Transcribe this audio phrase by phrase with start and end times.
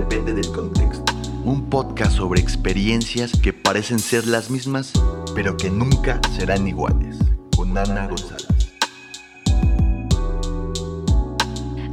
[0.00, 1.04] depende del contexto.
[1.44, 4.92] Un podcast sobre experiencias que parecen ser las mismas,
[5.34, 7.18] pero que nunca serán iguales.
[7.54, 8.46] Con Ana González.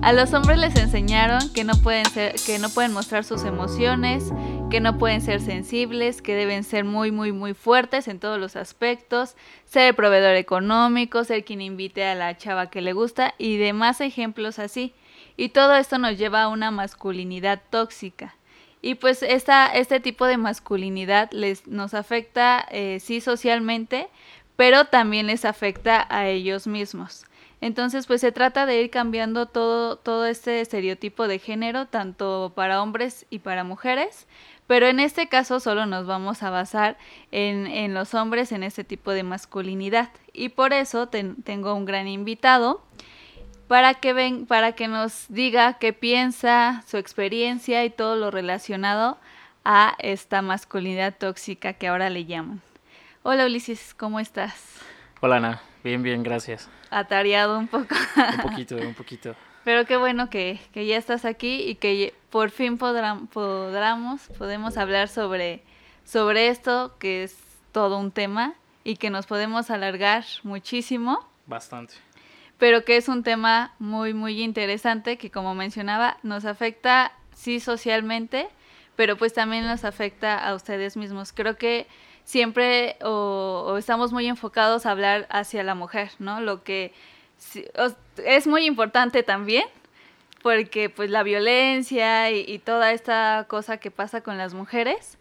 [0.01, 4.31] A los hombres les enseñaron que no pueden ser, que no pueden mostrar sus emociones,
[4.69, 8.55] que no pueden ser sensibles, que deben ser muy, muy, muy fuertes en todos los
[8.55, 9.35] aspectos,
[9.65, 13.99] ser el proveedor económico, ser quien invite a la chava que le gusta y demás
[13.99, 14.93] ejemplos así.
[15.37, 18.35] Y todo esto nos lleva a una masculinidad tóxica.
[18.81, 24.07] Y pues esta, este tipo de masculinidad les, nos afecta, eh, sí, socialmente,
[24.55, 27.25] pero también les afecta a ellos mismos.
[27.59, 32.81] Entonces, pues se trata de ir cambiando todo, todo este estereotipo de género, tanto para
[32.83, 34.27] hombres y para mujeres,
[34.67, 36.97] pero en este caso solo nos vamos a basar
[37.31, 40.09] en, en los hombres, en este tipo de masculinidad.
[40.33, 42.81] Y por eso tengo un gran invitado
[43.67, 49.17] para que, ven, para que nos diga qué piensa, su experiencia y todo lo relacionado
[49.65, 52.61] a esta masculinidad tóxica que ahora le llaman.
[53.23, 54.53] Hola Ulises, ¿cómo estás?
[55.19, 56.69] Hola Ana, bien, bien, gracias.
[56.89, 57.93] Atareado un poco.
[58.15, 59.35] un poquito, un poquito.
[59.65, 64.77] Pero qué bueno que, que ya estás aquí y que por fin podrán, podamos, podemos
[64.77, 65.61] hablar sobre,
[66.05, 67.35] sobre esto, que es
[67.73, 68.53] todo un tema
[68.85, 71.27] y que nos podemos alargar muchísimo.
[71.45, 71.95] Bastante.
[72.57, 78.47] Pero que es un tema muy, muy interesante que como mencionaba, nos afecta sí socialmente,
[78.95, 81.31] pero pues también nos afecta a ustedes mismos.
[81.33, 81.87] Creo que
[82.23, 86.41] siempre o, estamos muy enfocados a hablar hacia la mujer, ¿no?
[86.41, 86.93] Lo que
[88.25, 89.65] es muy importante también
[90.41, 95.17] porque pues la violencia y, toda esta cosa que pasa con las mujeres,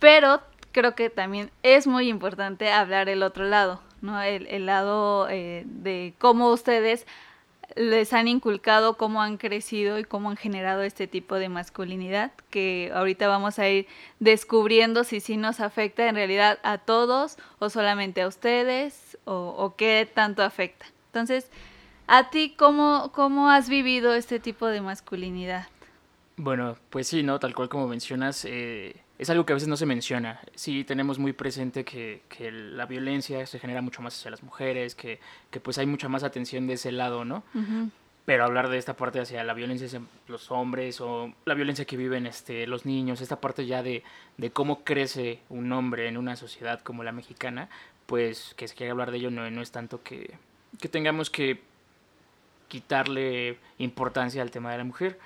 [0.00, 0.40] pero
[0.72, 4.20] creo que también es muy importante hablar el otro lado, ¿no?
[4.22, 7.06] El, lado eh, de cómo ustedes
[7.76, 12.90] les han inculcado, cómo han crecido y cómo han generado este tipo de masculinidad, que
[12.94, 13.86] ahorita vamos a ir
[14.18, 19.76] descubriendo si sí nos afecta en realidad a todos o solamente a ustedes o, o
[19.76, 20.86] qué tanto afecta.
[21.06, 21.50] Entonces,
[22.06, 25.66] ¿a ti cómo, cómo has vivido este tipo de masculinidad?
[26.36, 27.38] Bueno, pues sí, ¿no?
[27.38, 30.40] Tal cual como mencionas, eh, es algo que a veces no se menciona.
[30.54, 34.94] Sí, tenemos muy presente que, que, la violencia se genera mucho más hacia las mujeres,
[34.94, 35.20] que,
[35.50, 37.42] que pues hay mucha más atención de ese lado, ¿no?
[38.24, 41.98] Pero hablar de esta parte hacia la violencia hacia los hombres o la violencia que
[41.98, 44.04] viven este, los niños, esta parte ya de,
[44.38, 47.68] de cómo crece un hombre en una sociedad como la mexicana,
[48.06, 50.38] pues que se quiere hablar de ello no, no es tanto que,
[50.80, 51.60] que tengamos que
[52.68, 55.18] quitarle importancia al tema de la mujer.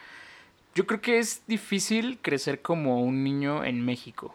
[0.75, 4.35] Yo creo que es difícil crecer como un niño en México,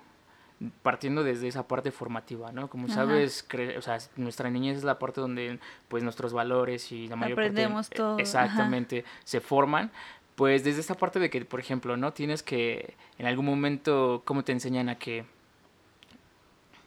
[0.82, 2.70] partiendo desde esa parte formativa, ¿no?
[2.70, 3.46] Como sabes,
[3.78, 7.88] o sea, nuestra niñez es la parte donde pues nuestros valores y la mayor Aprendemos
[7.88, 8.20] parte, todo.
[8.20, 9.92] exactamente se forman.
[10.36, 12.14] Pues desde esta parte de que, por ejemplo, ¿no?
[12.14, 15.26] Tienes que en algún momento, ¿cómo te enseñan a que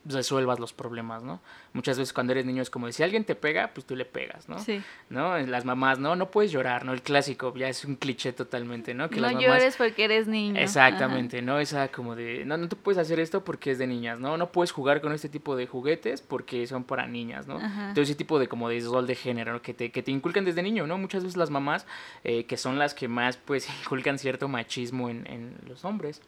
[0.04, 1.40] resuelvas los problemas, ¿no?
[1.72, 4.48] Muchas veces cuando eres niño es como, si alguien te pega, pues tú le pegas,
[4.48, 4.58] ¿no?
[4.58, 4.82] Sí.
[5.10, 5.38] ¿No?
[5.38, 6.92] Las mamás, no, no puedes llorar, ¿no?
[6.92, 9.08] El clásico, ya es un cliché totalmente, ¿no?
[9.08, 10.60] Que no llores porque eres niño.
[10.60, 11.58] Exactamente, ¿no?
[11.58, 14.36] Esa como de, no, no te puedes hacer esto porque es de niñas, ¿no?
[14.36, 17.60] No puedes jugar con este tipo de juguetes porque son para niñas, ¿no?
[17.60, 20.62] Entonces ese tipo de como de rol de género que te, que te inculcan desde
[20.62, 20.98] niño, ¿no?
[20.98, 21.86] Muchas veces las mamás,
[22.24, 26.20] eh, que son las que más, pues, inculcan cierto machismo en, en los hombres.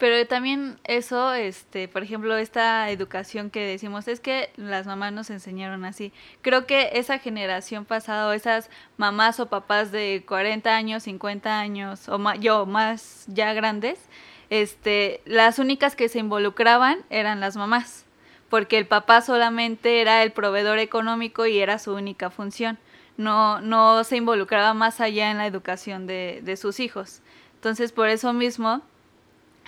[0.00, 5.28] Pero también eso, este, por ejemplo, esta educación que decimos, es que las mamás nos
[5.28, 6.10] enseñaron así.
[6.40, 12.18] Creo que esa generación pasada, esas mamás o papás de 40 años, 50 años, o
[12.18, 14.00] más, yo, más ya grandes,
[14.48, 18.06] este, las únicas que se involucraban eran las mamás,
[18.48, 22.78] porque el papá solamente era el proveedor económico y era su única función.
[23.18, 27.20] No, no se involucraba más allá en la educación de, de sus hijos.
[27.56, 28.80] Entonces, por eso mismo,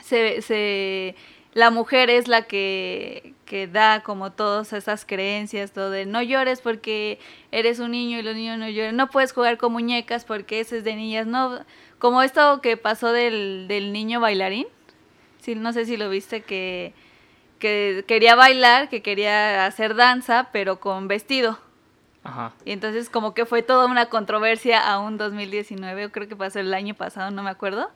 [0.02, 1.14] se, se,
[1.54, 6.60] la mujer es la que, que da como todas esas creencias, todo de no llores
[6.60, 7.18] porque
[7.50, 10.78] eres un niño y los niños no lloran, no puedes jugar con muñecas porque ese
[10.78, 11.64] es de niñas, no,
[11.98, 14.66] como esto que pasó del, del niño bailarín,
[15.40, 16.94] sí, no sé si lo viste que,
[17.58, 21.58] que quería bailar, que quería hacer danza, pero con vestido.
[22.24, 22.52] Ajá.
[22.64, 26.72] Y entonces como que fue toda una controversia a un 2019, creo que pasó el
[26.72, 27.90] año pasado, no me acuerdo,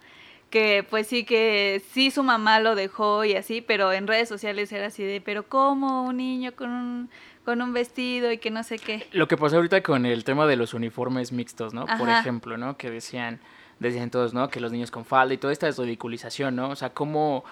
[0.51, 4.71] que pues sí que sí su mamá lo dejó y así, pero en redes sociales
[4.73, 7.11] era así de, pero ¿cómo un niño con un,
[7.45, 9.07] con un vestido y que no sé qué?
[9.13, 11.87] Lo que pasó ahorita con el tema de los uniformes mixtos, ¿no?
[11.99, 12.77] Por ejemplo, ¿no?
[12.77, 13.41] Que decían,
[13.81, 14.49] decían todos, ¿no?
[14.49, 16.71] Que los niños con falda y toda esta ridiculización, ¿no?
[16.71, 17.45] O sea, cómo,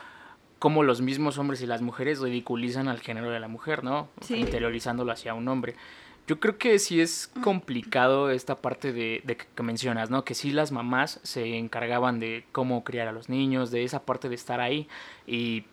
[0.59, 4.09] cómo los mismos hombres y las mujeres ridiculizan al género de la mujer, ¿no?
[4.21, 4.37] Sí.
[4.37, 5.75] Interiorizándolo hacia un hombre.
[6.27, 10.25] Yo creo que sí es complicado esta parte de, de que, que mencionas, ¿no?
[10.25, 14.29] Que sí las mamás se encargaban de cómo criar a los niños, de esa parte
[14.31, 14.89] de estar ahí
[15.27, 15.65] y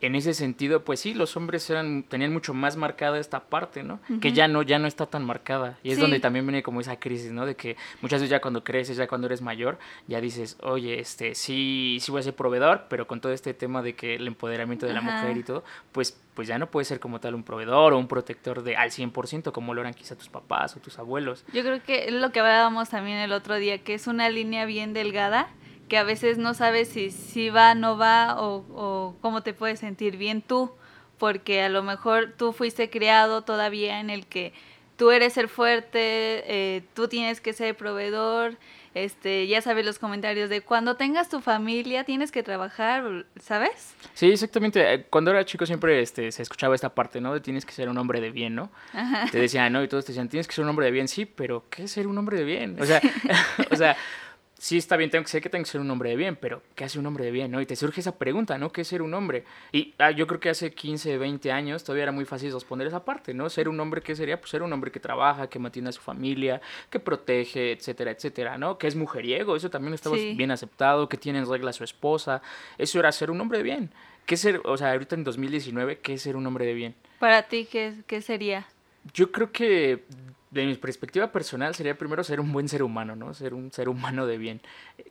[0.00, 4.00] en ese sentido, pues sí, los hombres eran, tenían mucho más marcada esta parte, ¿no?
[4.20, 5.78] Que ya no, ya no está tan marcada.
[5.82, 6.00] Y es Sí.
[6.02, 7.46] donde también viene como esa crisis, ¿no?
[7.46, 11.34] De que muchas veces ya cuando creces, ya cuando eres mayor, ya dices, oye, este,
[11.34, 14.86] sí, sí voy a ser proveedor, pero con todo este tema de que el empoderamiento
[14.86, 15.20] de la Ajá.
[15.22, 18.06] mujer y todo, pues, pues ya no puedes ser como tal un proveedor o un
[18.06, 21.44] protector de al 100% como lo eran quizá tus papás o tus abuelos.
[21.52, 24.64] Yo creo que es lo que hablábamos también el otro día, que es una línea
[24.64, 25.48] bien delgada,
[25.88, 29.80] que a veces no sabes si, si va, no va, o, o cómo te puedes
[29.80, 30.70] sentir bien tú,
[31.18, 34.52] porque a lo mejor tú fuiste criado todavía en el que
[34.96, 35.98] tú eres el fuerte,
[36.46, 38.56] eh, tú tienes que ser proveedor,
[38.94, 43.94] este, ya sabes los comentarios de cuando tengas tu familia tienes que trabajar, ¿sabes?
[44.14, 44.94] Sí, exactamente.
[44.94, 47.32] Eh, Cuando era chico siempre este, se escuchaba esta parte, ¿no?
[47.32, 48.70] De tienes que ser un hombre de bien, ¿no?
[49.30, 49.84] Te decían, ¿no?
[49.84, 51.06] Y todos te decían, tienes que ser un hombre de bien.
[51.06, 52.76] Sí, pero ¿qué es ser un hombre de bien?
[52.80, 53.00] O sea,
[53.70, 53.96] o sea,
[54.58, 56.62] sí está bien, tengo que sé que tengo que ser un hombre de bien, pero
[56.74, 57.60] ¿qué hace un hombre de bien, no?
[57.60, 58.70] Y te surge esa pregunta, ¿no?
[58.72, 59.44] ¿Qué es ser un hombre?
[59.72, 63.04] Y ah, yo creo que hace 15, 20 años todavía era muy fácil responder esa
[63.04, 63.48] parte, ¿no?
[63.48, 64.38] Ser un hombre, ¿qué sería?
[64.40, 66.60] Pues ser un hombre que trabaja, que mantiene a su familia,
[66.90, 68.78] que protege, etcétera, etcétera, ¿no?
[68.78, 70.34] Que es mujeriego, eso también estaba Sí.
[70.34, 72.42] bien aceptado, que tiene en regla a su esposa.
[72.78, 73.90] Eso era ser un hombre de bien.
[74.26, 76.94] ¿Qué ser, o sea, ahorita en 2019, qué es ser un hombre de bien?
[77.18, 78.66] Para ti, ¿qué, qué sería?
[79.14, 80.04] Yo creo que
[80.50, 83.34] de mi perspectiva personal sería primero ser un buen ser humano, ¿no?
[83.34, 84.60] Ser un ser humano de bien.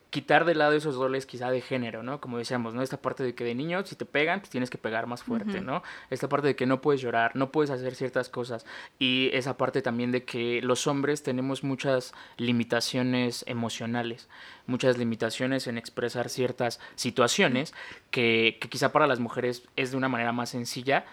[0.10, 2.22] Quitar de lado esos roles quizá de género, ¿no?
[2.22, 2.82] Como decíamos, ¿no?
[2.82, 5.62] Esta parte de que de niño si te pegan, pues tienes que pegar más fuerte.
[5.62, 5.84] ¿no?
[6.10, 8.66] Esta parte de que no puedes llorar, no puedes hacer ciertas cosas.
[9.00, 14.28] Y esa parte también de que los hombres tenemos muchas limitaciones emocionales,
[14.66, 17.74] muchas limitaciones en expresar ciertas situaciones
[18.12, 21.06] que, que quizá para las mujeres es de una manera más sencilla,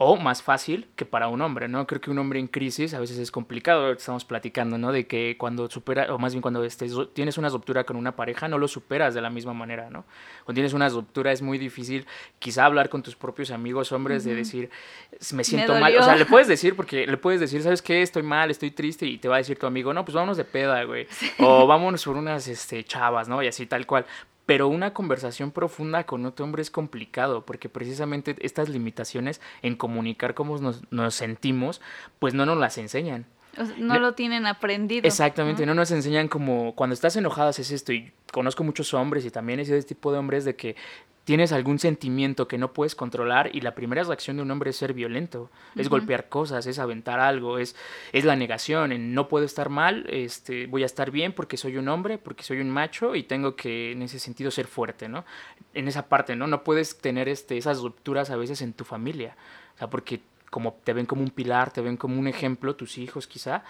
[0.00, 1.84] o más fácil que para un hombre, ¿no?
[1.88, 4.92] Creo que un hombre en crisis a veces es complicado, estamos platicando, ¿no?
[4.92, 8.46] De que cuando supera, o más bien cuando estés, tienes una ruptura con una pareja,
[8.46, 10.04] no lo superas de la misma manera, ¿no?
[10.44, 12.06] Cuando tienes una ruptura es muy difícil
[12.38, 14.70] quizá hablar con tus propios amigos hombres de decir,
[15.34, 18.00] me siento mal, o sea, le puedes decir, porque le puedes decir, ¿sabes qué?
[18.00, 20.44] Estoy mal, estoy triste, y te va a decir tu amigo, no, pues vámonos de
[20.44, 21.08] peda, güey,
[21.40, 23.42] o vámonos por unas, este, chavas, ¿no?
[23.42, 24.06] Y así tal cual.
[24.48, 30.32] Pero una conversación profunda con otro hombre es complicado, porque precisamente estas limitaciones en comunicar
[30.32, 31.82] cómo nos, nos sentimos,
[32.18, 33.26] pues no nos las enseñan.
[33.58, 35.06] O sea, no lo tienen aprendido.
[35.06, 35.74] Exactamente, ¿no?
[35.74, 39.60] no nos enseñan como cuando estás enojado haces esto y conozco muchos hombres y también
[39.60, 40.76] he sido este tipo de hombres de que
[41.28, 44.76] tienes algún sentimiento que no puedes controlar y la primera reacción de un hombre es
[44.76, 47.76] ser violento, es golpear cosas, es aventar algo, es,
[48.14, 51.76] es la negación, en no puedo estar mal, este, voy a estar bien porque soy
[51.76, 55.26] un hombre, porque soy un macho y tengo que en ese sentido ser fuerte, ¿no?
[55.74, 56.46] En esa parte, ¿no?
[56.46, 59.36] No puedes tener este, esas rupturas a veces en tu familia,
[59.74, 62.96] o sea, porque como te ven como un pilar, te ven como un ejemplo, tus
[62.96, 63.64] hijos quizá,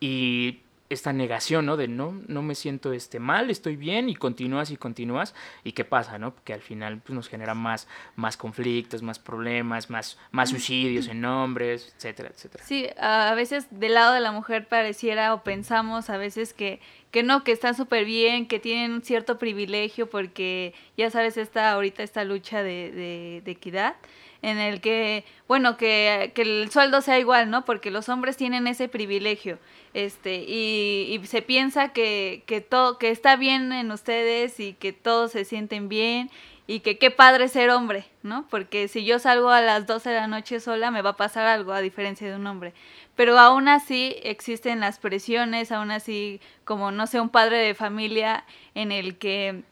[0.00, 1.76] y esta negación, ¿no?
[1.76, 5.34] De no, no me siento este mal, estoy bien y continúas y continúas
[5.64, 6.34] y qué pasa, ¿no?
[6.44, 11.24] Que al final pues, nos genera más, más conflictos, más problemas, más, más suicidios en
[11.24, 12.64] hombres, etcétera, etcétera.
[12.64, 16.80] Sí, a a veces del lado de la mujer pareciera o pensamos a veces que,
[17.12, 21.70] que no, que están súper bien, que tienen un cierto privilegio porque ya sabes, esta,
[21.70, 23.94] ahorita esta lucha de, de, de equidad
[24.42, 27.64] en el que, bueno, que, que el sueldo sea igual, ¿no?
[27.64, 29.58] Porque los hombres tienen ese privilegio,
[29.92, 34.92] este, y, y se piensa que, que todo, que está bien en ustedes y que
[34.92, 36.30] todos se sienten bien
[36.70, 38.46] y que qué padre ser hombre, ¿no?
[38.48, 41.48] Porque si yo salgo a las 12 de la noche sola me va a pasar
[41.48, 42.74] algo a diferencia de un hombre.
[43.16, 48.44] Pero aún así existen las presiones, aún así como no sé, un padre de familia
[48.76, 49.64] en el que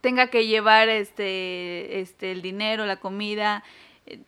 [0.00, 3.62] tenga que llevar este este el dinero, la comida,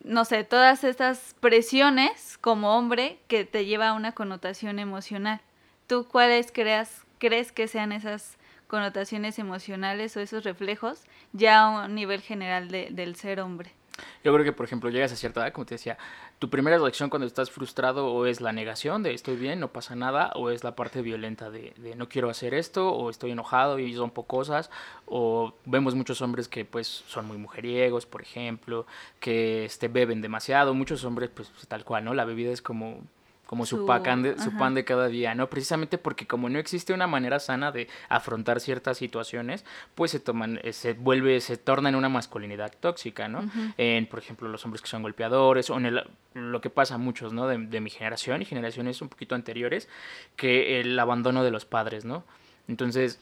[0.03, 5.41] no sé, todas estas presiones como hombre que te lleva a una connotación emocional.
[5.87, 11.03] ¿Tú cuáles creas crees que sean esas connotaciones emocionales o esos reflejos
[11.33, 13.71] ya a un nivel general de- del ser hombre?
[14.23, 15.97] Yo creo que, por ejemplo, llegas a cierta edad, como te decía,
[16.39, 19.95] tu primera reacción cuando estás frustrado o es la negación de estoy bien, no pasa
[19.95, 23.79] nada, o es la parte violenta de, de no quiero hacer esto, o estoy enojado
[23.79, 24.69] y rompo cosas,
[25.05, 28.85] o vemos muchos hombres que pues son muy mujeriegos, por ejemplo,
[29.19, 32.13] que este, beben demasiado, muchos hombres pues tal cual, ¿no?
[32.13, 33.01] La bebida es como
[33.45, 34.57] como su, Su- pan de, su ajá.
[34.57, 35.49] pan de cada día, ¿no?
[35.49, 40.59] Precisamente porque como no existe una manera sana de afrontar ciertas situaciones, pues se toman,
[40.63, 43.49] eh, se vuelve, se torna en una masculinidad tóxica, ¿no?
[43.77, 46.97] En, por ejemplo, los hombres que son golpeadores, o en el- lo que pasa a
[46.97, 47.47] muchos, ¿no?
[47.47, 49.87] De, de mi generación y generaciones un poquito anteriores,
[50.35, 52.23] que el abandono de los padres, ¿no?
[52.67, 53.19] Entonces,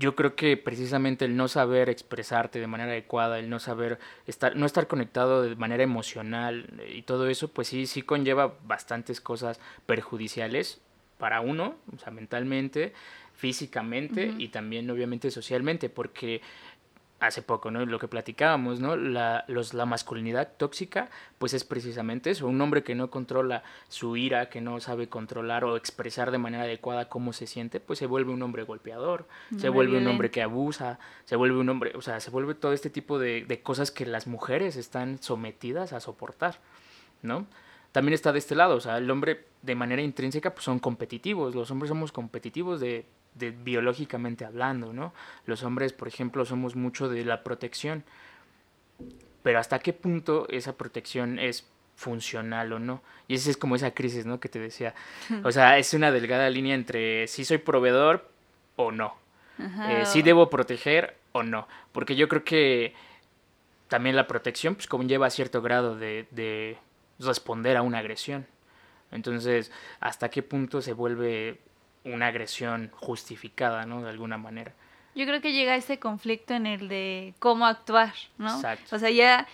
[0.00, 4.56] yo creo que precisamente el no saber expresarte de manera adecuada, el no saber estar,
[4.56, 9.20] no estar conectado de manera emocional eh, y todo eso, pues sí, sí conlleva bastantes
[9.20, 10.80] cosas perjudiciales
[11.18, 12.94] para uno, o sea, mentalmente,
[13.34, 16.40] físicamente y también obviamente socialmente, porque
[17.20, 17.84] hace poco, ¿no?
[17.84, 18.96] Lo que platicábamos, ¿no?
[18.96, 24.16] La, los, la masculinidad tóxica, pues es precisamente eso, un hombre que no controla su
[24.16, 28.06] ira, que no sabe controlar o expresar de manera adecuada cómo se siente, pues se
[28.06, 32.00] vuelve un hombre golpeador, se vuelve un hombre que abusa, se vuelve un hombre, o
[32.00, 36.00] sea, se vuelve todo este tipo de, de cosas que las mujeres están sometidas a
[36.00, 36.58] soportar,
[37.22, 37.46] ¿no?
[37.92, 41.54] También está de este lado, o sea, el hombre de manera intrínseca pues son competitivos,
[41.54, 43.04] los hombres somos competitivos de
[43.40, 45.12] de, biológicamente hablando, ¿no?
[45.46, 48.04] Los hombres, por ejemplo, somos mucho de la protección,
[49.42, 51.66] pero hasta qué punto esa protección es
[51.96, 53.02] funcional o no.
[53.28, 54.40] Y esa es como esa crisis, ¿no?
[54.40, 54.94] Que te decía.
[55.44, 58.28] O sea, es una delgada línea entre si soy proveedor
[58.76, 59.14] o no.
[59.58, 61.68] Eh, si debo proteger o no.
[61.92, 62.94] Porque yo creo que
[63.88, 66.78] también la protección, pues, conlleva cierto grado de, de
[67.18, 68.46] responder a una agresión.
[69.12, 69.70] Entonces,
[70.00, 71.58] ¿hasta qué punto se vuelve
[72.04, 74.02] una agresión justificada, ¿no?
[74.02, 74.72] De alguna manera.
[75.14, 78.54] Yo creo que llega ese conflicto en el de cómo actuar, ¿no?
[78.54, 78.96] Exacto.
[78.96, 79.46] O sea, ya,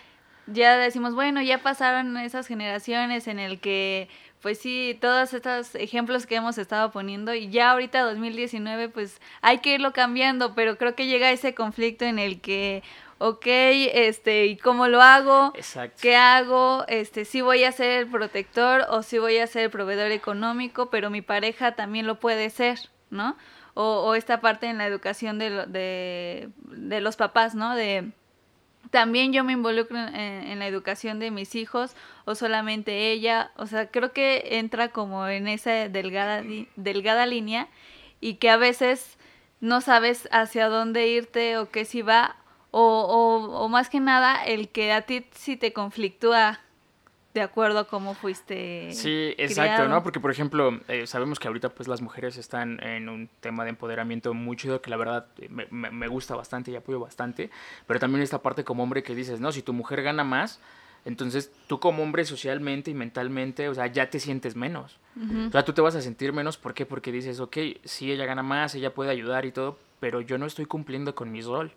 [0.47, 4.09] ya decimos, bueno, ya pasaron esas generaciones en el que,
[4.43, 9.59] pues sí, todos estos ejemplos que hemos estado poniendo y ya ahorita 2019, pues hay
[9.59, 12.83] que irlo cambiando, pero creo que llega ese conflicto en el que,
[13.19, 15.53] ok, este, ¿y cómo lo hago?
[15.55, 15.99] Exacto.
[16.03, 16.85] ¿Qué hago?
[16.89, 20.91] Este, si voy a ser el protector o si voy a ser el proveedor económico,
[20.91, 22.79] pero mi pareja también lo puede ser,
[23.11, 23.37] ¿no?
[23.75, 27.75] O, o esta parte en la educación de, de, de, los papás, ¿no?
[27.75, 28.11] De
[28.91, 31.95] también yo me involucro en, en, la educación de mis hijos
[32.25, 36.43] o solamente ella, o sea, creo que entra como en esa delgada,
[36.77, 37.69] delgada línea
[38.21, 39.19] y que a veces
[39.61, 42.37] no sabes hacia dónde irte o qué si va
[42.79, 46.61] o, o, o, más que nada el que a ti sí te conflictúa
[47.33, 48.93] de acuerdo a cómo fuiste.
[48.93, 50.03] Sí, exacto, ¿no?
[50.03, 53.71] Porque, por ejemplo, eh, sabemos que ahorita pues las mujeres están en un tema de
[53.71, 57.49] empoderamiento muy chido que la verdad me, me, me gusta bastante y apoyo bastante,
[57.87, 60.61] pero también esta parte como hombre que dices, no, si tu mujer gana más,
[61.07, 64.99] entonces tú como hombre socialmente y mentalmente, o sea, ya te sientes menos.
[65.17, 65.49] Uh -huh.
[65.49, 66.85] O sea, tú te vas a sentir menos, ¿por qué?
[66.85, 70.45] Porque dices, ok, sí, ella gana más, ella puede ayudar y todo, pero yo no
[70.45, 71.73] estoy cumpliendo con mi rol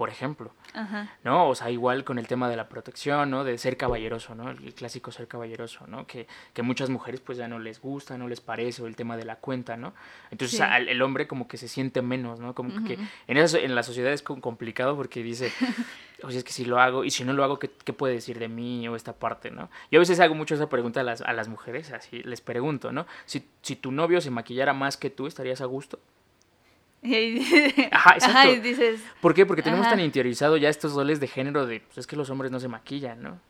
[0.00, 1.14] por ejemplo, Ajá.
[1.24, 1.50] ¿no?
[1.50, 3.44] O sea, igual con el tema de la protección, ¿no?
[3.44, 4.48] De ser caballeroso, ¿no?
[4.48, 6.06] El clásico ser caballeroso, ¿no?
[6.06, 9.18] Que, que muchas mujeres pues ya no les gusta, no les parece, o el tema
[9.18, 9.92] de la cuenta, ¿no?
[10.30, 10.62] Entonces sí.
[10.62, 12.54] al, el hombre como que se siente menos, ¿no?
[12.54, 12.86] Como uh -huh.
[12.86, 15.52] que en, eso, en la sociedad es complicado porque dice,
[16.22, 18.14] o sea, es que si lo hago, y si no lo hago, ¿qué, ¿qué, puede
[18.14, 19.68] decir de mí o esta parte, ¿no?
[19.90, 22.90] Yo a veces hago mucho esa pregunta a las, a las mujeres, así les pregunto,
[22.90, 23.04] ¿no?
[23.26, 25.98] Si, si tu novio se maquillara más que tú, ¿estarías a gusto?
[27.92, 28.38] Ajá, exacto.
[28.38, 29.46] Ajá, dices, ¿Por qué?
[29.46, 29.96] Porque tenemos ajá.
[29.96, 32.68] tan interiorizado ya estos roles de género de, pues es que los hombres no se
[32.68, 33.40] maquillan, ¿no?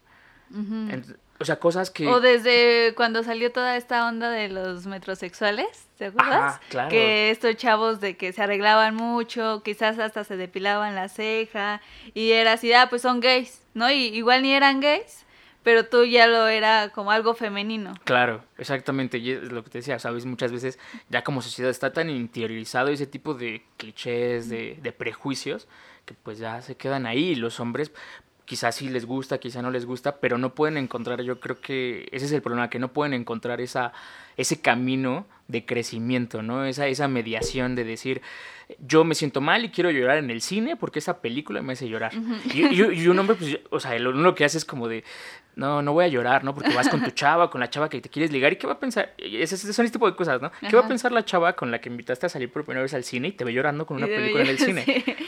[0.51, 0.93] Uh -huh.
[0.93, 2.07] Entonces, o sea, cosas que...
[2.07, 6.55] O desde cuando salió toda esta onda de los metrosexuales, ¿te acuerdas?
[6.55, 6.91] Ajá, claro.
[6.91, 11.81] Que estos chavos de que se arreglaban mucho, quizás hasta se depilaban la ceja,
[12.13, 13.91] y era así, ah, pues son gays, ¿no?
[13.91, 15.25] Y igual ni eran gays,
[15.63, 17.95] pero tú ya lo era como algo femenino.
[18.05, 21.93] Claro, exactamente, y es lo que te decía, sabes, muchas veces ya como sociedad está
[21.93, 25.69] tan interiorizado ese tipo de clichés, de, de prejuicios,
[26.05, 27.93] que pues ya se quedan ahí y los hombres
[28.51, 32.09] quizás sí les gusta, quizás no les gusta, pero no pueden encontrar, yo creo que
[32.11, 33.93] ese es el problema, que no pueden encontrar esa,
[34.37, 36.65] ese camino de crecimiento, ¿no?
[36.65, 38.23] Esa, esa mediación de decir,
[38.85, 41.89] yo me siento mal y quiero llorar en el cine porque esa película me hace
[41.89, 42.13] llorar.
[42.17, 42.55] Uh -huh.
[42.55, 45.05] y, y, y, un hombre, pues, o sea, lo único que hace es como de,
[45.57, 46.55] no, no voy a llorar, ¿no?
[46.55, 48.75] Porque vas con tu chava, con la chava que te quieres ligar, ¿y qué va
[48.75, 49.15] a pensar?
[49.19, 50.49] Ese, son este tipo de cosas, ¿no?
[50.49, 50.69] Ajá.
[50.69, 52.95] ¿Qué va a pensar la chava con la que invitaste a salir por primera vez
[52.95, 54.85] al cine y te ve llorando con una película en el cine?
[54.85, 55.17] Sí.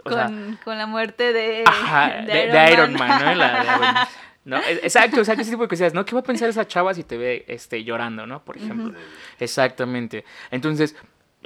[0.00, 0.30] O con, sea,
[0.64, 3.34] con, la muerte de, ajá, de, de, Iron, de Iron Man, Man ¿no?
[3.34, 4.08] La, la,
[4.44, 4.56] ¿no?
[4.56, 6.04] Exacto, exacto, ese tipo de cosas, ¿no?
[6.06, 8.42] ¿Qué va a pensar esa chava si te ve este, llorando, ¿no?
[8.42, 8.86] Por ejemplo.
[8.86, 9.40] Uh -huh.
[9.40, 10.24] Exactamente.
[10.50, 10.96] Entonces,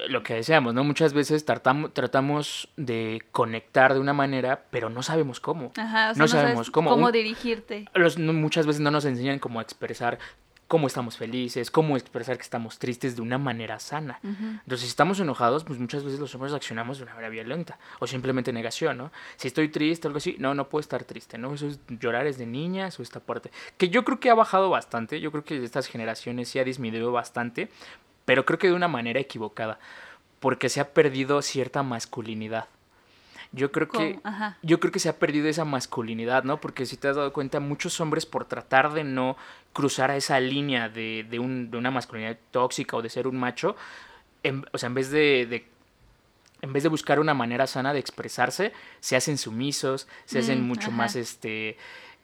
[0.08, 0.84] lo que decíamos, ¿no?
[0.84, 5.72] Muchas veces tratamos, tratamos de conectar de una manera, pero no sabemos cómo.
[5.76, 6.90] Ajá, o sea, no, no, sabemos cómo.
[6.90, 7.86] Cómo dirigirte.
[7.94, 10.18] Los, muchas veces no nos enseñan cómo expresar
[10.66, 14.18] cómo estamos felices, cómo expresar que estamos tristes de una manera sana.
[14.22, 14.60] Uh -huh.
[14.62, 18.06] Entonces, si estamos enojados, pues muchas veces los hombres accionamos de una manera violenta o
[18.06, 19.12] simplemente negación, ¿no?
[19.36, 21.54] Si estoy triste o algo así, no, no puedo estar triste, ¿no?
[21.54, 23.50] Eso es llorar es de niñas o esta parte.
[23.76, 27.12] Que yo creo que ha bajado bastante, yo creo que estas generaciones sí ha disminuido
[27.12, 27.68] bastante,
[28.24, 29.78] pero creo que de una manera equivocada,
[30.40, 32.66] porque se ha perdido cierta masculinidad.
[33.52, 34.18] Yo creo que
[34.62, 36.60] yo creo que se ha perdido esa masculinidad, ¿no?
[36.60, 39.36] Porque si te has dado cuenta, muchos hombres por tratar de no
[39.72, 43.36] cruzar a esa línea de, de, un, de una masculinidad tóxica o de ser un
[43.36, 43.76] macho,
[44.42, 45.68] en, o sea, en vez de, de
[46.62, 50.66] en vez de buscar una manera sana de expresarse, se hacen sumisos, se hacen Mm,
[50.66, 50.96] mucho ajá.
[50.96, 51.76] más, este,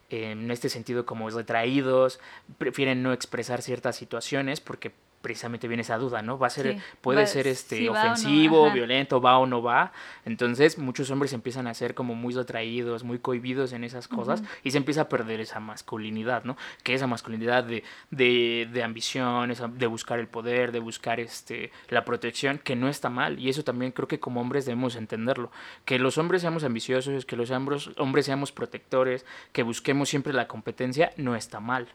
[0.09, 2.19] en este sentido como retraídos,
[2.59, 6.38] prefieren no expresar ciertas situaciones porque precisamente viene esa duda, ¿no?
[6.38, 9.62] Va a ser, Sí, puede va- ser este si no, ofensivo, violento, va o no
[9.62, 9.92] va.
[10.24, 14.70] Entonces muchos hombres empiezan a ser como muy retraídos, muy cohibidos en esas cosas y
[14.70, 16.56] se empieza a perder esa masculinidad, ¿no?
[16.82, 21.70] Que esa masculinidad de, de, de ambición, esa- de buscar el poder, de buscar este
[21.88, 23.38] la protección, que no está mal.
[23.38, 25.50] Y eso también creo que como hombres debemos entenderlo.
[25.84, 30.48] Que los hombres seamos ambiciosos, que los hombres, hombres seamos protectores, que busquemos siempre la
[30.48, 31.88] competencia, no está mal.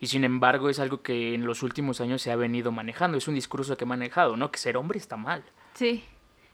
[0.00, 3.28] Y sin embargo es algo que en los últimos años se ha venido manejando, es
[3.28, 4.50] un discurso que he manejado, ¿no?
[4.50, 5.42] Que ser hombre está mal.
[5.74, 6.04] Sí.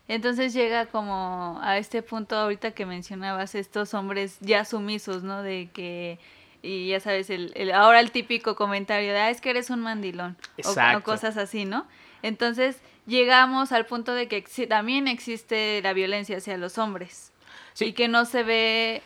[0.08, 5.42] Entonces llega como a este punto ahorita que mencionabas estos hombres ya sumisos, ¿no?
[5.42, 6.18] De que
[6.64, 9.80] y ya sabes el, el- ahora el típico comentario de ah, es que eres un
[9.80, 11.86] mandilón o- o, cosas así, ¿no?
[12.22, 17.32] Entonces llegamos al punto de que también existe la violencia hacia los hombres
[17.74, 17.86] Sí.
[17.86, 19.02] y que no se ve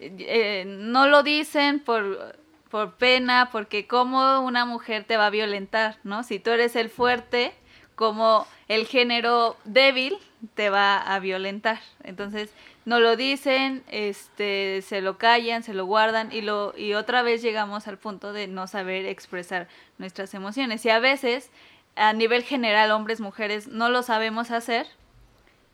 [0.00, 2.38] eh, no lo dicen por
[2.74, 6.24] por pena, porque cómo una mujer te va a violentar, ¿no?
[6.24, 7.54] Si tú eres el fuerte,
[7.94, 10.18] como el género débil
[10.56, 11.78] te va a violentar.
[12.02, 12.50] Entonces,
[12.84, 17.42] no lo dicen, este, se lo callan, se lo guardan y lo y otra vez
[17.42, 20.84] llegamos al punto de no saber expresar nuestras emociones.
[20.84, 21.52] Y a veces,
[21.94, 24.88] a nivel general, hombres, mujeres, no lo sabemos hacer.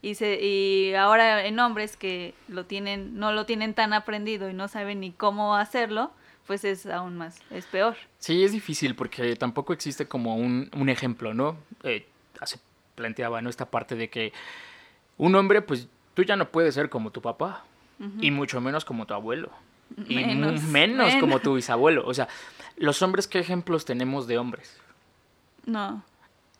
[0.02, 4.52] Y, se, y ahora en hombres que lo tienen, no lo tienen tan aprendido y
[4.52, 6.12] no saben ni cómo hacerlo,
[6.50, 7.94] pues es aún más, es peor.
[8.18, 11.56] Sí, es difícil porque tampoco existe como un, un ejemplo, ¿no?
[11.84, 12.08] Eh,
[12.42, 12.58] se
[12.96, 13.48] planteaba, ¿no?
[13.48, 14.32] Esta parte de que
[15.16, 17.62] un hombre, pues tú ya no puedes ser como tu papá
[18.20, 19.52] y mucho menos como tu abuelo.
[20.08, 21.14] Y menos.
[21.20, 22.04] como tu bisabuelo.
[22.04, 22.26] O sea,
[22.76, 24.76] los hombres, ¿qué ejemplos tenemos de hombres?
[25.66, 26.02] No.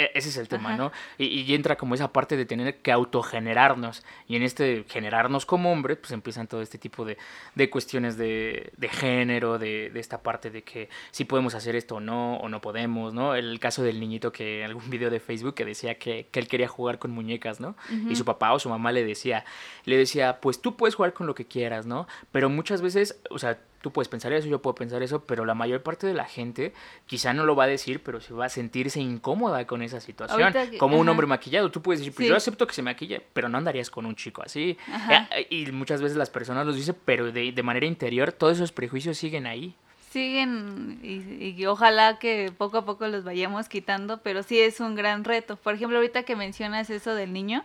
[0.01, 0.79] E- Ese es el tema, Ajá.
[0.79, 0.93] ¿no?
[1.19, 4.03] Y, y entra como esa parte de tener que autogenerarnos.
[4.27, 7.19] Y en este generarnos como hombres, pues empiezan todo este tipo de,
[7.55, 11.97] de cuestiones de, de género, de, de esta parte de que si podemos hacer esto
[11.97, 13.35] o no, o no podemos, ¿no?
[13.35, 16.49] El caso del niñito que en algún video de Facebook que decía que, que él
[16.49, 17.77] quería jugar con muñecas, ¿no?
[18.09, 19.45] Y su papá o su mamá le decía,
[19.85, 22.07] le decía, pues tú puedes jugar con lo que quieras, ¿no?
[22.33, 25.55] Pero muchas veces, o sea, tú puedes pensar eso, yo puedo pensar eso, pero la
[25.55, 26.73] mayor parte de la gente
[27.07, 30.53] quizá no lo va a decir, pero se va a sentirse incómoda con esa situación.
[30.53, 32.31] Que- Como un hombre maquillado, tú puedes decir, pues Sí.
[32.31, 34.77] yo acepto que se maquille, pero no andarías con un chico así.
[34.93, 35.29] Ajá.
[35.37, 38.73] Eh, Y muchas veces las personas los dicen, pero de, de manera interior todos esos
[38.73, 39.75] prejuicios siguen ahí.
[40.11, 44.95] Siguen y, y ojalá que poco a poco los vayamos quitando, pero sí es un
[44.97, 45.57] gran reto.
[45.57, 47.65] Por ejemplo, ahorita que mencionas eso del niño,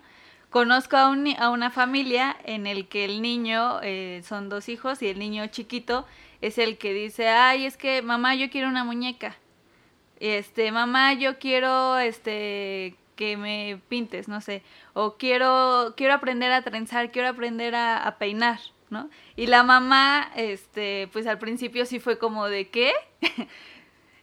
[0.55, 1.09] conozco a,
[1.49, 6.05] una familia en el que el niño, eh, son dos hijos y el niño chiquito
[6.39, 9.35] es el que dice, ay, es que mamá, yo quiero una muñeca.
[10.21, 14.63] Este, mamá, yo quiero, este, que me pintes, no sé,
[14.93, 19.09] o quiero, quiero aprender a trenzar, quiero aprender a, a peinar, ¿no?
[19.35, 22.93] Y la mamá, este, pues al principio sí fue como de ¿qué?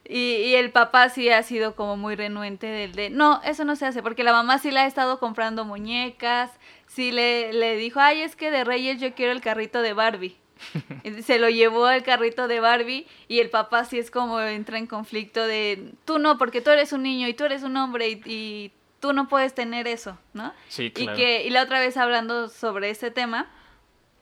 [0.05, 3.75] y, y el papá sí ha sido como muy renuente del de, no, eso no
[3.75, 6.51] se hace, porque la mamá sí le ha estado comprando muñecas,
[6.87, 10.37] sí le, le dijo, ay, es que de Reyes yo quiero el carrito de Barbie.
[11.03, 14.77] Y Se lo llevó al carrito de Barbie y el papá sí es como entra
[14.77, 18.09] en conflicto de, tú no, porque tú eres un niño y tú eres un hombre
[18.09, 20.53] y, y tú no puedes tener eso, ¿no?
[20.69, 21.17] Sí, Y claro.
[21.17, 23.49] que y la otra vez hablando sobre ese tema,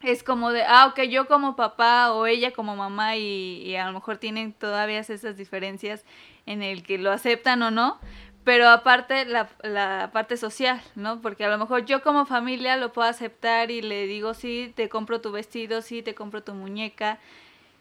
[0.03, 3.93] es como de, ah, ok, yo como papá o ella como mamá y, a lo
[3.93, 6.05] mejor tienen todavía esas diferencias
[6.45, 7.99] en el que lo aceptan o no,
[8.43, 11.21] pero aparte la, la parte social, ¿no?
[11.21, 14.89] Porque a lo mejor yo como familia lo puedo aceptar y le digo, sí, te
[14.89, 17.19] compro tu vestido, sí, te compro tu muñeca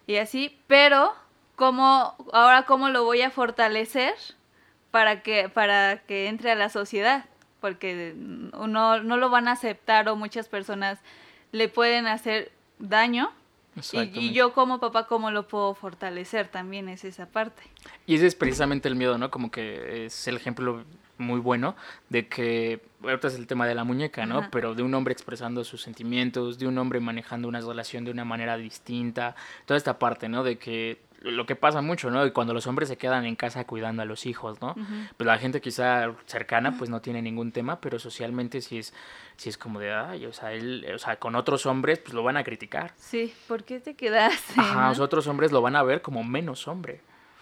[0.06, 1.14] y así, pero
[1.56, 4.14] ¿cómo, ahora cómo lo voy a fortalecer
[4.90, 7.24] para que, para que entre a la sociedad?
[7.60, 10.98] Porque no, no lo van a aceptar o muchas personas
[11.52, 13.30] le pueden hacer daño.
[13.92, 16.48] Y, yo como papá, ¿cómo lo puedo fortalecer?
[16.48, 17.62] También es esa parte.
[18.06, 19.30] Y ese es precisamente el miedo, ¿no?
[19.30, 20.84] Como que es el ejemplo
[21.18, 21.76] muy bueno
[22.08, 24.38] de que, ahorita es el tema de la muñeca, ¿no?
[24.38, 24.48] Ajá.
[24.50, 28.24] Pero de un hombre expresando sus sentimientos, de un hombre manejando una relación de una
[28.24, 29.36] manera distinta,
[29.66, 30.42] toda esta parte, ¿no?
[30.42, 32.24] De que lo que pasa mucho, ¿no?
[32.26, 34.74] Y cuando los hombres se quedan en casa cuidando a los hijos, ¿no?
[35.16, 38.94] Pues la gente quizá cercana pues no tiene ningún tema, pero socialmente sí es,
[39.36, 42.22] sí es como de, ay, o sea, él, o sea, con otros hombres pues lo
[42.22, 42.92] van a criticar.
[42.96, 44.54] Sí, ¿por qué te quedaste?
[44.56, 44.88] Ajá, no?
[44.88, 47.00] los otros hombres lo van a ver como menos hombre.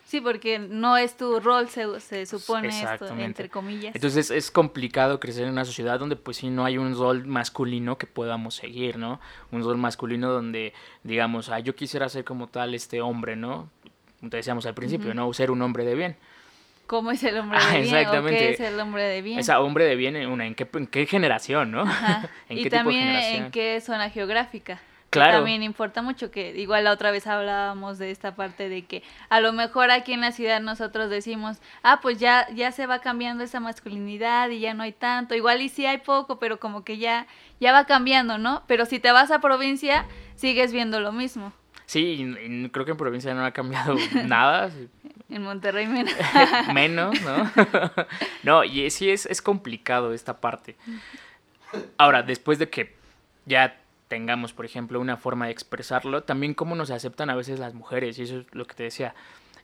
[0.08, 3.94] Sí, porque no es tu rol, se, se supone esto, entre comillas.
[3.94, 7.98] Entonces es complicado crecer en una sociedad donde pues sí no hay un rol masculino
[7.98, 9.20] que podamos seguir, ¿no?
[9.52, 13.68] Un rol masculino donde digamos, ah, yo quisiera ser como tal este hombre, ¿no?
[14.30, 15.30] Te decíamos al principio, ¿no?
[15.34, 16.16] Ser un hombre de bien.
[16.86, 18.38] cómo es el hombre de Ah, bien o exactamente.
[18.38, 19.38] qué es el hombre de bien.
[19.40, 21.82] O sea, hombre de bien, en, una, ¿en, qué, en qué generación, no?
[22.48, 23.44] ¿En y qué tipo de también generación?
[23.44, 24.80] en qué zona geográfica.
[25.10, 25.38] Que Claro.
[25.38, 29.40] También importa mucho que igual la otra vez hablábamos de esta parte de que a
[29.40, 33.42] lo mejor aquí en la ciudad nosotros decimos, ah, pues ya ya se va cambiando
[33.42, 35.34] esa masculinidad y ya no hay tanto.
[35.34, 37.26] Igual y sí hay poco, pero como que ya
[37.58, 38.62] ya va cambiando, ¿no?
[38.66, 40.04] Pero si te vas a provincia
[40.36, 41.54] sigues viendo lo mismo.
[41.86, 42.00] Sí,
[42.38, 43.94] y- y creo que en provincia no ha cambiado
[44.26, 44.70] nada,
[45.30, 46.12] En Monterrey menos.
[46.74, 47.50] menos, ¿no?
[48.42, 50.76] no, y sí es, es complicado esta parte.
[51.98, 52.94] Ahora, después de que
[53.46, 53.76] ya
[54.08, 58.18] tengamos, por ejemplo, una forma de expresarlo, también cómo nos aceptan a veces las mujeres,
[58.18, 59.14] y eso es lo que te decía.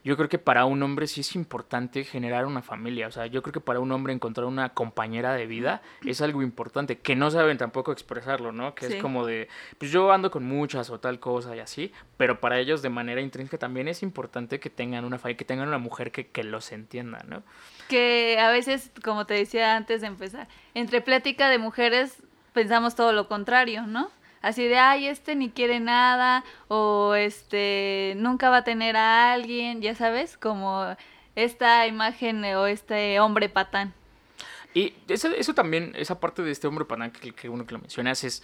[0.07, 3.43] Yo creo que para un hombre sí es importante generar una familia, o sea, yo
[3.43, 7.31] creo que para un hombre encontrar una compañera de vida es algo importante, que no
[7.31, 8.75] saben tampoco expresarlo, ¿no?
[8.75, 8.93] Que Sí.
[8.97, 12.59] es como de, pues yo ando con muchas o tal cosa y así, pero para
[12.59, 16.13] ellos de manera intrínseca también es importante que tengan una familia, que tengan una mujer
[16.13, 17.43] que, que los entienda, ¿no?
[17.89, 23.13] que a veces, como te decía antes de empezar, entre plática de mujeres pensamos todo
[23.13, 24.11] lo contrario, ¿no?
[24.45, 29.81] Así de, ay, este ni quiere nada, o este, nunca va a tener a alguien,
[29.81, 30.85] ya sabes, como
[31.35, 33.95] esta imagen eh, o este hombre patán.
[34.75, 37.81] Y eso, eso también, esa parte de este hombre panán que, que uno que lo
[37.81, 38.43] mencionas es,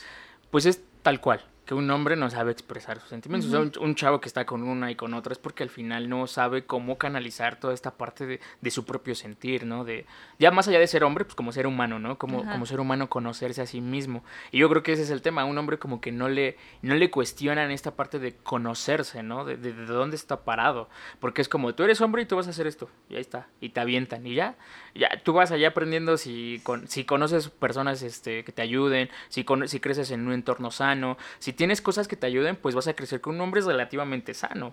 [0.50, 3.48] pues es tal cual, que un hombre no sabe expresar sus sentimientos.
[3.48, 5.70] O sea, un, un chavo que está con una y con otra es porque al
[5.70, 9.84] final no sabe cómo canalizar toda esta parte de, de su propio sentir, ¿no?
[9.84, 10.04] De,
[10.40, 12.18] ya más allá de ser hombre, pues como ser humano, ¿no?
[12.18, 14.24] Como, como ser humano conocerse a sí mismo.
[14.50, 16.96] Y yo creo que ese es el tema, un hombre como que no le, no
[16.96, 19.44] le cuestionan esta parte de conocerse, ¿no?
[19.44, 20.88] De, de, de dónde está parado.
[21.20, 23.46] Porque es como, tú eres hombre y tú vas a hacer esto, y ahí está,
[23.60, 24.56] y te avientan, y ya,
[24.96, 29.44] ya tú vas allá aprendiendo si, con, si conoces personas este, que te ayuden, si,
[29.44, 32.88] con- si creces en un entorno sano, si tienes cosas que te ayuden, pues vas
[32.88, 34.72] a crecer con un hombre relativamente sano.